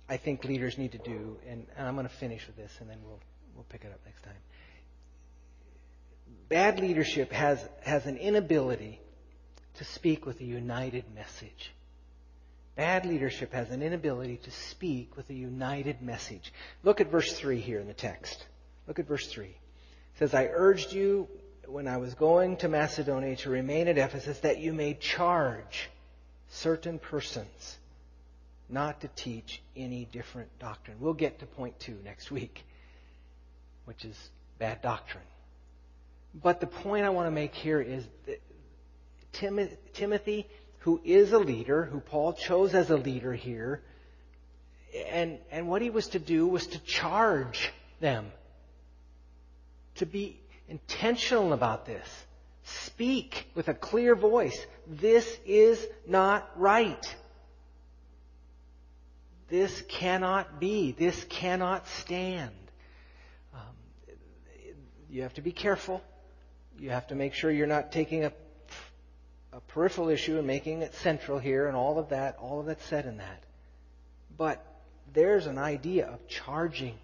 I 0.08 0.16
think 0.16 0.44
leaders 0.44 0.76
need 0.76 0.92
to 0.92 0.98
do, 0.98 1.36
and, 1.48 1.66
and 1.76 1.86
I'm 1.86 1.94
going 1.94 2.08
to 2.08 2.14
finish 2.14 2.46
with 2.46 2.56
this, 2.56 2.72
and 2.80 2.90
then 2.90 2.98
we'll 3.04 3.20
we'll 3.54 3.66
pick 3.68 3.84
it 3.84 3.92
up 3.92 4.00
next 4.04 4.22
time. 4.22 4.34
Bad 6.48 6.80
leadership 6.80 7.30
has 7.32 7.64
has 7.84 8.06
an 8.06 8.16
inability 8.16 9.00
to 9.74 9.84
speak 9.84 10.26
with 10.26 10.40
a 10.40 10.44
united 10.44 11.04
message. 11.14 11.72
Bad 12.76 13.04
leadership 13.04 13.52
has 13.52 13.70
an 13.70 13.82
inability 13.82 14.38
to 14.38 14.50
speak 14.50 15.16
with 15.16 15.28
a 15.30 15.34
united 15.34 16.00
message. 16.02 16.52
Look 16.82 17.00
at 17.00 17.10
verse 17.10 17.32
3 17.32 17.60
here 17.60 17.80
in 17.80 17.86
the 17.86 17.94
text. 17.94 18.46
Look 18.86 18.98
at 18.98 19.06
verse 19.06 19.26
3. 19.26 19.46
It 19.46 19.54
says, 20.18 20.34
I 20.34 20.48
urged 20.52 20.92
you 20.92 21.28
when 21.66 21.86
I 21.86 21.98
was 21.98 22.14
going 22.14 22.56
to 22.58 22.68
Macedonia 22.68 23.36
to 23.36 23.50
remain 23.50 23.88
at 23.88 23.98
Ephesus 23.98 24.38
that 24.40 24.58
you 24.58 24.72
may 24.72 24.94
charge 24.94 25.90
certain 26.48 26.98
persons 26.98 27.78
not 28.68 29.00
to 29.00 29.08
teach 29.08 29.60
any 29.76 30.06
different 30.06 30.48
doctrine. 30.58 30.96
We'll 31.00 31.14
get 31.14 31.40
to 31.40 31.46
point 31.46 31.78
two 31.80 31.96
next 32.04 32.30
week, 32.30 32.64
which 33.84 34.04
is 34.04 34.16
bad 34.58 34.80
doctrine. 34.82 35.24
But 36.34 36.60
the 36.60 36.66
point 36.66 37.04
I 37.04 37.10
want 37.10 37.26
to 37.26 37.32
make 37.32 37.54
here 37.54 37.80
is 37.80 38.04
that 38.26 38.40
Timothy 39.92 40.46
who 40.80 41.00
is 41.04 41.32
a 41.32 41.38
leader, 41.38 41.84
who 41.84 42.00
Paul 42.00 42.32
chose 42.32 42.74
as 42.74 42.90
a 42.90 42.96
leader 42.96 43.32
here. 43.32 43.82
And, 45.10 45.38
and 45.50 45.68
what 45.68 45.82
he 45.82 45.90
was 45.90 46.08
to 46.08 46.18
do 46.18 46.46
was 46.46 46.66
to 46.68 46.78
charge 46.80 47.70
them, 48.00 48.32
to 49.96 50.06
be 50.06 50.40
intentional 50.68 51.52
about 51.52 51.86
this. 51.86 52.08
Speak 52.62 53.46
with 53.54 53.68
a 53.68 53.74
clear 53.74 54.14
voice. 54.14 54.58
This 54.86 55.38
is 55.46 55.86
not 56.06 56.50
right. 56.56 57.16
This 59.48 59.82
cannot 59.88 60.60
be. 60.60 60.92
This 60.92 61.24
cannot 61.24 61.88
stand. 61.88 62.54
Um, 63.52 63.60
you 65.10 65.22
have 65.22 65.34
to 65.34 65.42
be 65.42 65.52
careful. 65.52 66.02
You 66.78 66.90
have 66.90 67.08
to 67.08 67.14
make 67.14 67.34
sure 67.34 67.50
you're 67.50 67.66
not 67.66 67.92
taking 67.92 68.24
a 68.24 68.32
a 69.52 69.60
peripheral 69.60 70.08
issue 70.08 70.38
and 70.38 70.46
making 70.46 70.82
it 70.82 70.94
central 70.94 71.38
here 71.38 71.66
and 71.66 71.76
all 71.76 71.98
of 71.98 72.10
that, 72.10 72.36
all 72.40 72.60
of 72.60 72.66
that's 72.66 72.84
said 72.84 73.06
in 73.06 73.18
that. 73.18 73.42
But 74.36 74.64
there's 75.12 75.46
an 75.46 75.58
idea 75.58 76.06
of 76.06 76.28
charging, 76.28 76.96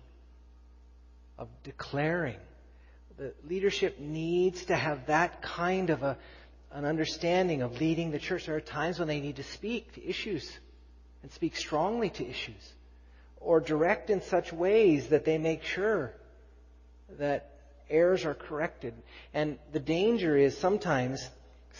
of 1.38 1.48
declaring. 1.64 2.36
The 3.18 3.32
leadership 3.48 3.98
needs 3.98 4.66
to 4.66 4.76
have 4.76 5.06
that 5.06 5.42
kind 5.42 5.90
of 5.90 6.02
a, 6.02 6.16
an 6.72 6.84
understanding 6.84 7.62
of 7.62 7.80
leading 7.80 8.10
the 8.10 8.18
church. 8.18 8.46
There 8.46 8.56
are 8.56 8.60
times 8.60 8.98
when 8.98 9.08
they 9.08 9.20
need 9.20 9.36
to 9.36 9.42
speak 9.42 9.94
to 9.94 10.06
issues 10.06 10.50
and 11.22 11.32
speak 11.32 11.56
strongly 11.56 12.10
to 12.10 12.28
issues 12.28 12.72
or 13.40 13.60
direct 13.60 14.10
in 14.10 14.22
such 14.22 14.52
ways 14.52 15.08
that 15.08 15.24
they 15.24 15.38
make 15.38 15.62
sure 15.62 16.12
that 17.18 17.50
errors 17.88 18.24
are 18.24 18.34
corrected. 18.34 18.94
And 19.32 19.58
the 19.72 19.80
danger 19.80 20.36
is 20.36 20.56
sometimes 20.56 21.28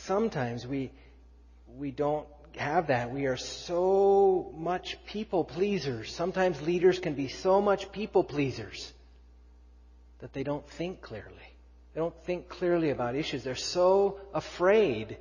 sometimes 0.05 0.67
we, 0.67 0.93
we 1.77 1.91
don't 1.91 2.27
have 2.57 2.89
that. 2.89 3.11
We 3.11 3.27
are 3.27 3.37
so 3.37 4.53
much 4.57 4.97
people 5.07 5.45
pleasers. 5.45 6.15
Sometimes 6.15 6.61
leaders 6.63 6.99
can 6.99 7.15
be 7.15 7.29
so 7.29 7.61
much 7.61 7.93
people 7.93 8.25
pleasers 8.25 8.93
that 10.21 10.33
they 10.33 10.43
don't 10.43 10.69
think 10.71 11.03
clearly. 11.03 11.33
They 11.95 12.01
don't 12.01 12.17
think 12.25 12.49
clearly 12.49 12.91
about 12.91 13.15
issues. 13.15 13.45
They're 13.45 13.55
so 13.55 14.19
afraid 14.35 15.19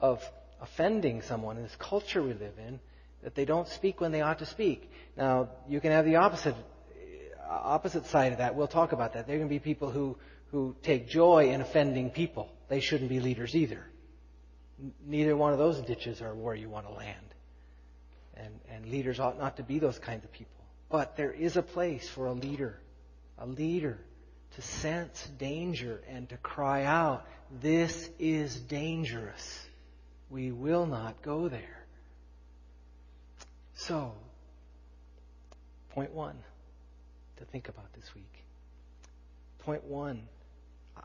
of, 0.00 0.22
offending 0.60 1.22
someone 1.22 1.56
in 1.56 1.64
this 1.64 1.76
culture 1.76 2.22
we 2.22 2.34
live 2.34 2.54
in 2.66 2.78
that 3.22 3.34
they 3.34 3.44
don't 3.44 3.68
speak 3.68 4.00
when 4.00 4.12
they 4.12 4.20
ought 4.20 4.38
to 4.38 4.46
speak. 4.46 4.90
Now, 5.16 5.48
you 5.68 5.80
can 5.80 5.90
have 5.92 6.04
the 6.04 6.16
opposite 6.16 6.56
opposite 7.48 8.06
side 8.06 8.32
of 8.32 8.38
that. 8.38 8.54
We'll 8.54 8.66
talk 8.66 8.92
about 8.92 9.12
that. 9.12 9.26
There 9.26 9.38
to 9.38 9.44
be 9.44 9.58
people 9.58 9.90
who 9.90 10.16
who 10.52 10.76
take 10.82 11.08
joy 11.08 11.50
in 11.50 11.60
offending 11.60 12.10
people. 12.10 12.48
They 12.72 12.80
shouldn't 12.80 13.10
be 13.10 13.20
leaders 13.20 13.54
either. 13.54 13.84
Neither 15.06 15.36
one 15.36 15.52
of 15.52 15.58
those 15.58 15.78
ditches 15.82 16.22
are 16.22 16.34
where 16.34 16.54
you 16.54 16.70
want 16.70 16.86
to 16.86 16.94
land. 16.94 17.34
And, 18.34 18.60
and 18.70 18.86
leaders 18.86 19.20
ought 19.20 19.38
not 19.38 19.58
to 19.58 19.62
be 19.62 19.78
those 19.78 19.98
kinds 19.98 20.24
of 20.24 20.32
people. 20.32 20.64
But 20.88 21.18
there 21.18 21.32
is 21.32 21.58
a 21.58 21.62
place 21.62 22.08
for 22.08 22.28
a 22.28 22.32
leader, 22.32 22.80
a 23.36 23.46
leader 23.46 23.98
to 24.54 24.62
sense 24.62 25.28
danger 25.38 26.02
and 26.08 26.26
to 26.30 26.38
cry 26.38 26.84
out, 26.84 27.26
this 27.60 28.08
is 28.18 28.56
dangerous. 28.56 29.66
We 30.30 30.50
will 30.50 30.86
not 30.86 31.20
go 31.20 31.48
there. 31.48 31.84
So, 33.74 34.14
point 35.90 36.12
one 36.12 36.38
to 37.36 37.44
think 37.44 37.68
about 37.68 37.92
this 37.92 38.14
week. 38.14 38.32
Point 39.58 39.84
one. 39.84 40.22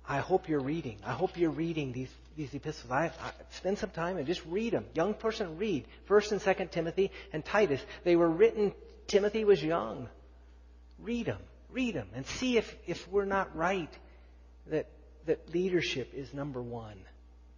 I 0.07 0.19
hope 0.19 0.47
you're 0.47 0.61
reading. 0.61 0.97
I 1.05 1.13
hope 1.13 1.37
you're 1.37 1.49
reading 1.49 1.91
these, 1.91 2.09
these 2.35 2.53
epistles. 2.53 2.91
I, 2.91 3.05
I, 3.05 3.31
spend 3.51 3.77
some 3.77 3.89
time 3.89 4.17
and 4.17 4.25
just 4.25 4.45
read 4.45 4.73
them. 4.73 4.85
Young 4.93 5.13
person, 5.13 5.57
read. 5.57 5.85
First 6.05 6.31
and 6.31 6.41
Second 6.41 6.71
Timothy 6.71 7.11
and 7.33 7.43
Titus. 7.43 7.81
They 8.03 8.15
were 8.15 8.29
written. 8.29 8.73
Timothy 9.07 9.43
was 9.43 9.61
young. 9.63 10.07
Read 10.99 11.25
them. 11.25 11.41
Read 11.71 11.95
them 11.95 12.07
and 12.15 12.25
see 12.25 12.57
if, 12.57 12.75
if 12.85 13.07
we're 13.09 13.25
not 13.25 13.55
right 13.55 13.91
that, 14.67 14.87
that 15.25 15.53
leadership 15.53 16.13
is 16.13 16.33
number 16.33 16.61
one. 16.61 16.97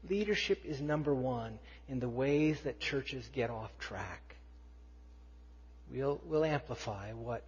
Leadership 0.10 0.64
is 0.66 0.82
number 0.82 1.14
one 1.14 1.60
in 1.88 2.00
the 2.00 2.10
ways 2.10 2.60
that 2.62 2.80
churches 2.80 3.30
get 3.34 3.50
off 3.50 3.78
track. 3.80 4.36
We'll, 5.92 6.22
we'll 6.26 6.46
amplify 6.46 7.14
what, 7.14 7.44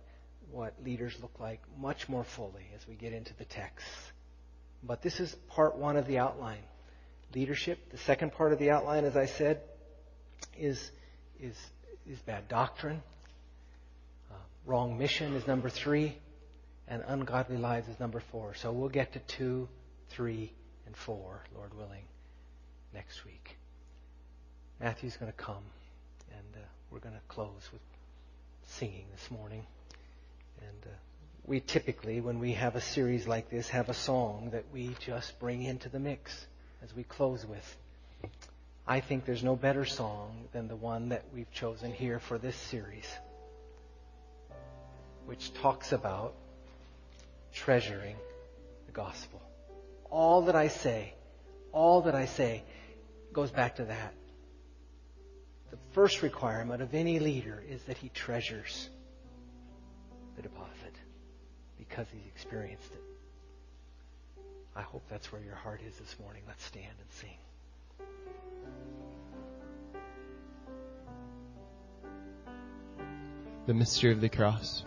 what 0.52 0.74
leaders 0.84 1.18
look 1.22 1.40
like 1.40 1.62
much 1.80 2.10
more 2.10 2.24
fully 2.24 2.68
as 2.76 2.88
we 2.88 2.96
get 2.96 3.14
into 3.14 3.34
the 3.36 3.46
text. 3.46 3.86
But 4.84 5.02
this 5.02 5.20
is 5.20 5.34
part 5.50 5.78
one 5.78 5.98
of 5.98 6.08
the 6.08 6.20
outline. 6.20 6.64
Leadership. 7.34 7.92
The 7.92 7.98
second 7.98 8.34
part 8.34 8.52
of 8.52 8.60
the 8.60 8.72
outline, 8.72 9.06
as 9.06 9.16
I 9.16 9.26
said, 9.26 9.62
is, 10.58 10.92
is, 11.40 11.56
is 12.10 12.20
bad 12.20 12.48
doctrine. 12.48 13.02
Uh, 14.30 14.36
wrong 14.66 14.98
mission 14.98 15.34
is 15.36 15.48
number 15.48 15.70
three 15.70 16.18
and 16.92 17.04
ungodly 17.08 17.58
lives 17.58 17.88
is 17.88 17.98
number 18.02 18.20
four. 18.32 18.54
So 18.54 18.72
we'll 18.74 18.90
get 18.90 19.14
to 19.14 19.20
two, 19.20 19.70
three, 20.10 20.52
and 20.86 20.96
four, 20.96 21.42
Lord 21.56 21.74
willing, 21.74 22.04
next 22.94 23.24
week. 23.24 23.58
Matthew's 24.82 25.16
going 25.16 25.32
to 25.32 25.38
come, 25.38 25.64
and 26.32 26.56
uh, 26.56 26.68
we're 26.92 27.00
going 27.00 27.16
to 27.16 27.22
close 27.30 27.70
with 27.72 27.82
singing 28.68 29.06
this 29.14 29.32
morning. 29.32 29.66
And 30.60 30.78
uh, 30.86 30.96
we 31.46 31.60
typically, 31.60 32.22
when 32.22 32.40
we 32.40 32.54
have 32.54 32.76
a 32.76 32.82
series 32.82 33.28
like 33.28 33.50
this, 33.50 33.70
have 33.70 33.90
a 33.90 33.94
song 33.94 34.50
that 34.52 34.66
we 34.72 34.96
just 35.00 35.40
bring 35.40 35.64
into 35.64 35.90
the 35.90 36.00
mix 36.00 36.46
as 36.84 36.96
we 36.96 37.04
close 37.04 37.46
with. 37.46 37.78
I 38.88 39.00
think 39.00 39.26
there's 39.26 39.44
no 39.44 39.56
better 39.56 39.86
song 39.86 40.46
than 40.54 40.68
the 40.68 40.76
one 40.76 41.10
that 41.10 41.24
we've 41.34 41.52
chosen 41.52 41.92
here 41.92 42.20
for 42.20 42.38
this 42.38 42.56
series, 42.56 43.08
which 45.26 45.54
talks 45.54 45.92
about 45.92 46.34
treasuring 47.54 48.16
the 48.86 48.92
gospel. 48.92 49.42
All 50.10 50.44
that 50.44 50.56
I 50.56 50.68
say, 50.68 51.14
all 51.72 52.02
that 52.02 52.16
I 52.16 52.26
say 52.26 52.64
goes 53.34 53.52
back 53.52 53.78
to 53.78 53.86
that. 53.86 54.14
The 55.72 55.78
first 55.94 56.22
requirement 56.22 56.82
of 56.82 56.94
any 56.94 57.20
leader 57.20 57.64
is 57.70 57.82
that 57.84 57.98
he 57.98 58.10
treasures 58.10 58.90
the 60.36 60.42
deposit 60.42 60.81
because 61.92 62.08
he's 62.12 62.26
experienced 62.34 62.92
it. 62.94 63.02
I 64.76 64.82
hope 64.82 65.04
that's 65.10 65.32
where 65.34 65.42
your 65.42 65.56
heart 65.56 65.82
is 65.86 65.96
this 65.98 66.16
morning. 66.22 66.44
Let's 66.48 66.64
stand 66.64 66.88
and 66.88 67.12
sing. 67.12 67.38
The 73.68 73.74
mystery 73.74 74.14
of 74.14 74.22
the 74.22 74.30
cross. 74.30 74.86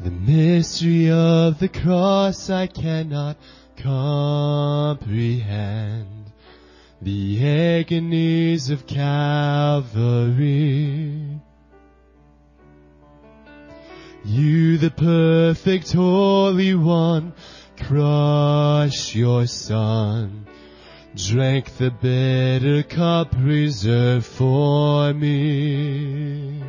The 0.00 0.10
mystery 0.10 1.10
of 1.10 1.58
the 1.58 1.68
cross 1.68 2.48
I 2.48 2.66
cannot 2.66 3.36
comprehend. 3.76 4.88
The 7.02 7.78
agonies 7.78 8.70
of 8.70 8.86
Calvary. 8.86 10.22
You, 14.24 14.78
the 14.78 14.90
perfect 14.90 15.92
Holy 15.92 16.74
One, 16.76 17.32
crush 17.76 19.16
your 19.16 19.48
Son, 19.48 20.46
drank 21.16 21.76
the 21.76 21.90
bitter 21.90 22.84
cup 22.84 23.34
reserved 23.36 24.26
for 24.26 25.12
me. 25.12 26.62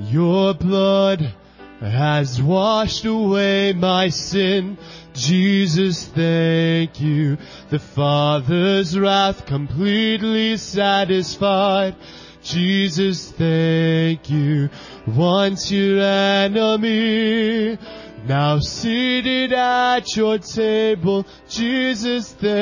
Your 0.00 0.54
blood 0.54 1.32
has 1.80 2.42
washed 2.42 3.04
away 3.04 3.72
my 3.72 4.08
sin. 4.08 4.78
Jesus, 5.14 6.06
thank 6.06 7.00
you. 7.00 7.38
The 7.70 7.78
Father's 7.78 8.98
wrath 8.98 9.46
completely 9.46 10.56
satisfied. 10.56 11.94
Jesus, 12.42 13.30
thank 13.30 14.28
you. 14.28 14.68
Once 15.06 15.70
your 15.70 16.00
enemy, 16.00 17.78
now 18.26 18.58
seated 18.58 19.52
at 19.52 20.16
your 20.16 20.38
table. 20.38 21.24
Jesus, 21.48 22.32
thank 22.32 22.52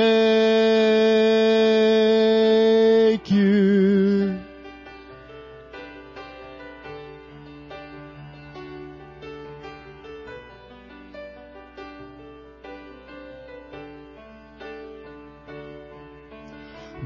you. 3.31 3.89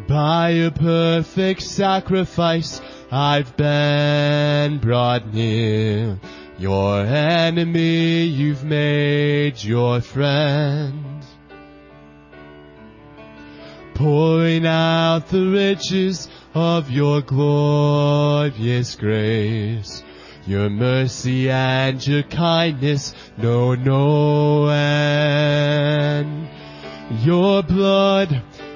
By 0.06 0.50
a 0.50 0.70
perfect 0.70 1.62
sacrifice, 1.62 2.82
I've 3.10 3.56
been 3.56 4.78
brought 4.78 5.32
near. 5.32 6.20
Your 6.58 7.00
enemy, 7.00 8.24
you've 8.24 8.64
made 8.64 9.64
your 9.64 10.02
friend. 10.02 11.24
Pouring 13.94 14.66
out 14.66 15.28
the 15.28 15.46
riches 15.46 16.28
of 16.52 16.90
your 16.90 17.22
glorious 17.22 18.96
grace. 18.96 20.02
Your 20.46 20.68
mercy 20.68 21.48
and 21.48 22.06
your 22.06 22.24
kindness 22.24 23.14
know 23.38 23.74
no 23.74 24.66
end. 24.68 26.48
Your 27.22 27.62
blood 27.62 28.42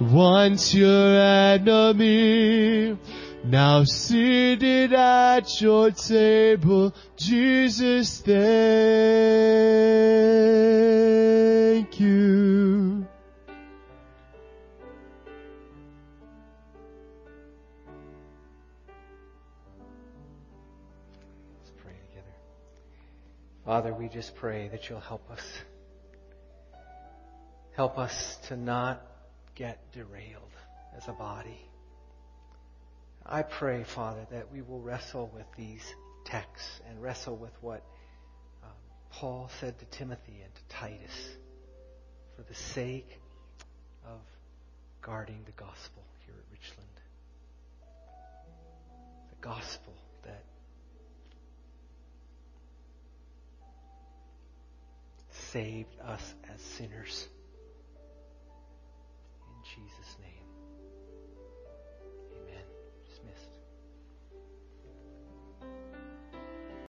Once 0.00 0.72
your 0.74 1.20
enemy, 1.20 2.96
now 3.42 3.82
seated 3.82 4.92
at 4.92 5.60
your 5.60 5.90
table, 5.90 6.94
Jesus, 7.16 8.20
thank 8.20 8.38
you. 11.98 13.04
Let's 21.58 21.72
pray 21.82 21.94
together. 22.08 22.36
Father, 23.64 23.92
we 23.92 24.08
just 24.08 24.36
pray 24.36 24.68
that 24.68 24.88
you'll 24.88 25.00
help 25.00 25.28
us. 25.28 25.42
Help 27.74 27.98
us 27.98 28.36
to 28.46 28.56
not 28.56 29.07
get 29.58 29.90
derailed 29.90 30.54
as 30.96 31.08
a 31.08 31.12
body. 31.12 31.60
I 33.26 33.42
pray, 33.42 33.82
Father, 33.82 34.24
that 34.30 34.52
we 34.52 34.62
will 34.62 34.80
wrestle 34.80 35.30
with 35.34 35.46
these 35.56 35.82
texts 36.24 36.80
and 36.88 37.02
wrestle 37.02 37.36
with 37.36 37.52
what 37.60 37.82
um, 38.62 38.70
Paul 39.10 39.50
said 39.58 39.76
to 39.80 39.84
Timothy 39.86 40.40
and 40.44 40.54
to 40.54 40.62
Titus 40.68 41.36
for 42.36 42.42
the 42.42 42.54
sake 42.54 43.20
of 44.06 44.20
guarding 45.02 45.42
the 45.44 45.52
gospel 45.52 46.04
here 46.24 46.36
at 46.38 46.52
Richland. 46.52 46.88
The 49.30 49.40
gospel 49.40 49.94
that 50.22 50.44
saved 55.30 55.98
us 56.00 56.34
as 56.54 56.60
sinners. 56.60 57.28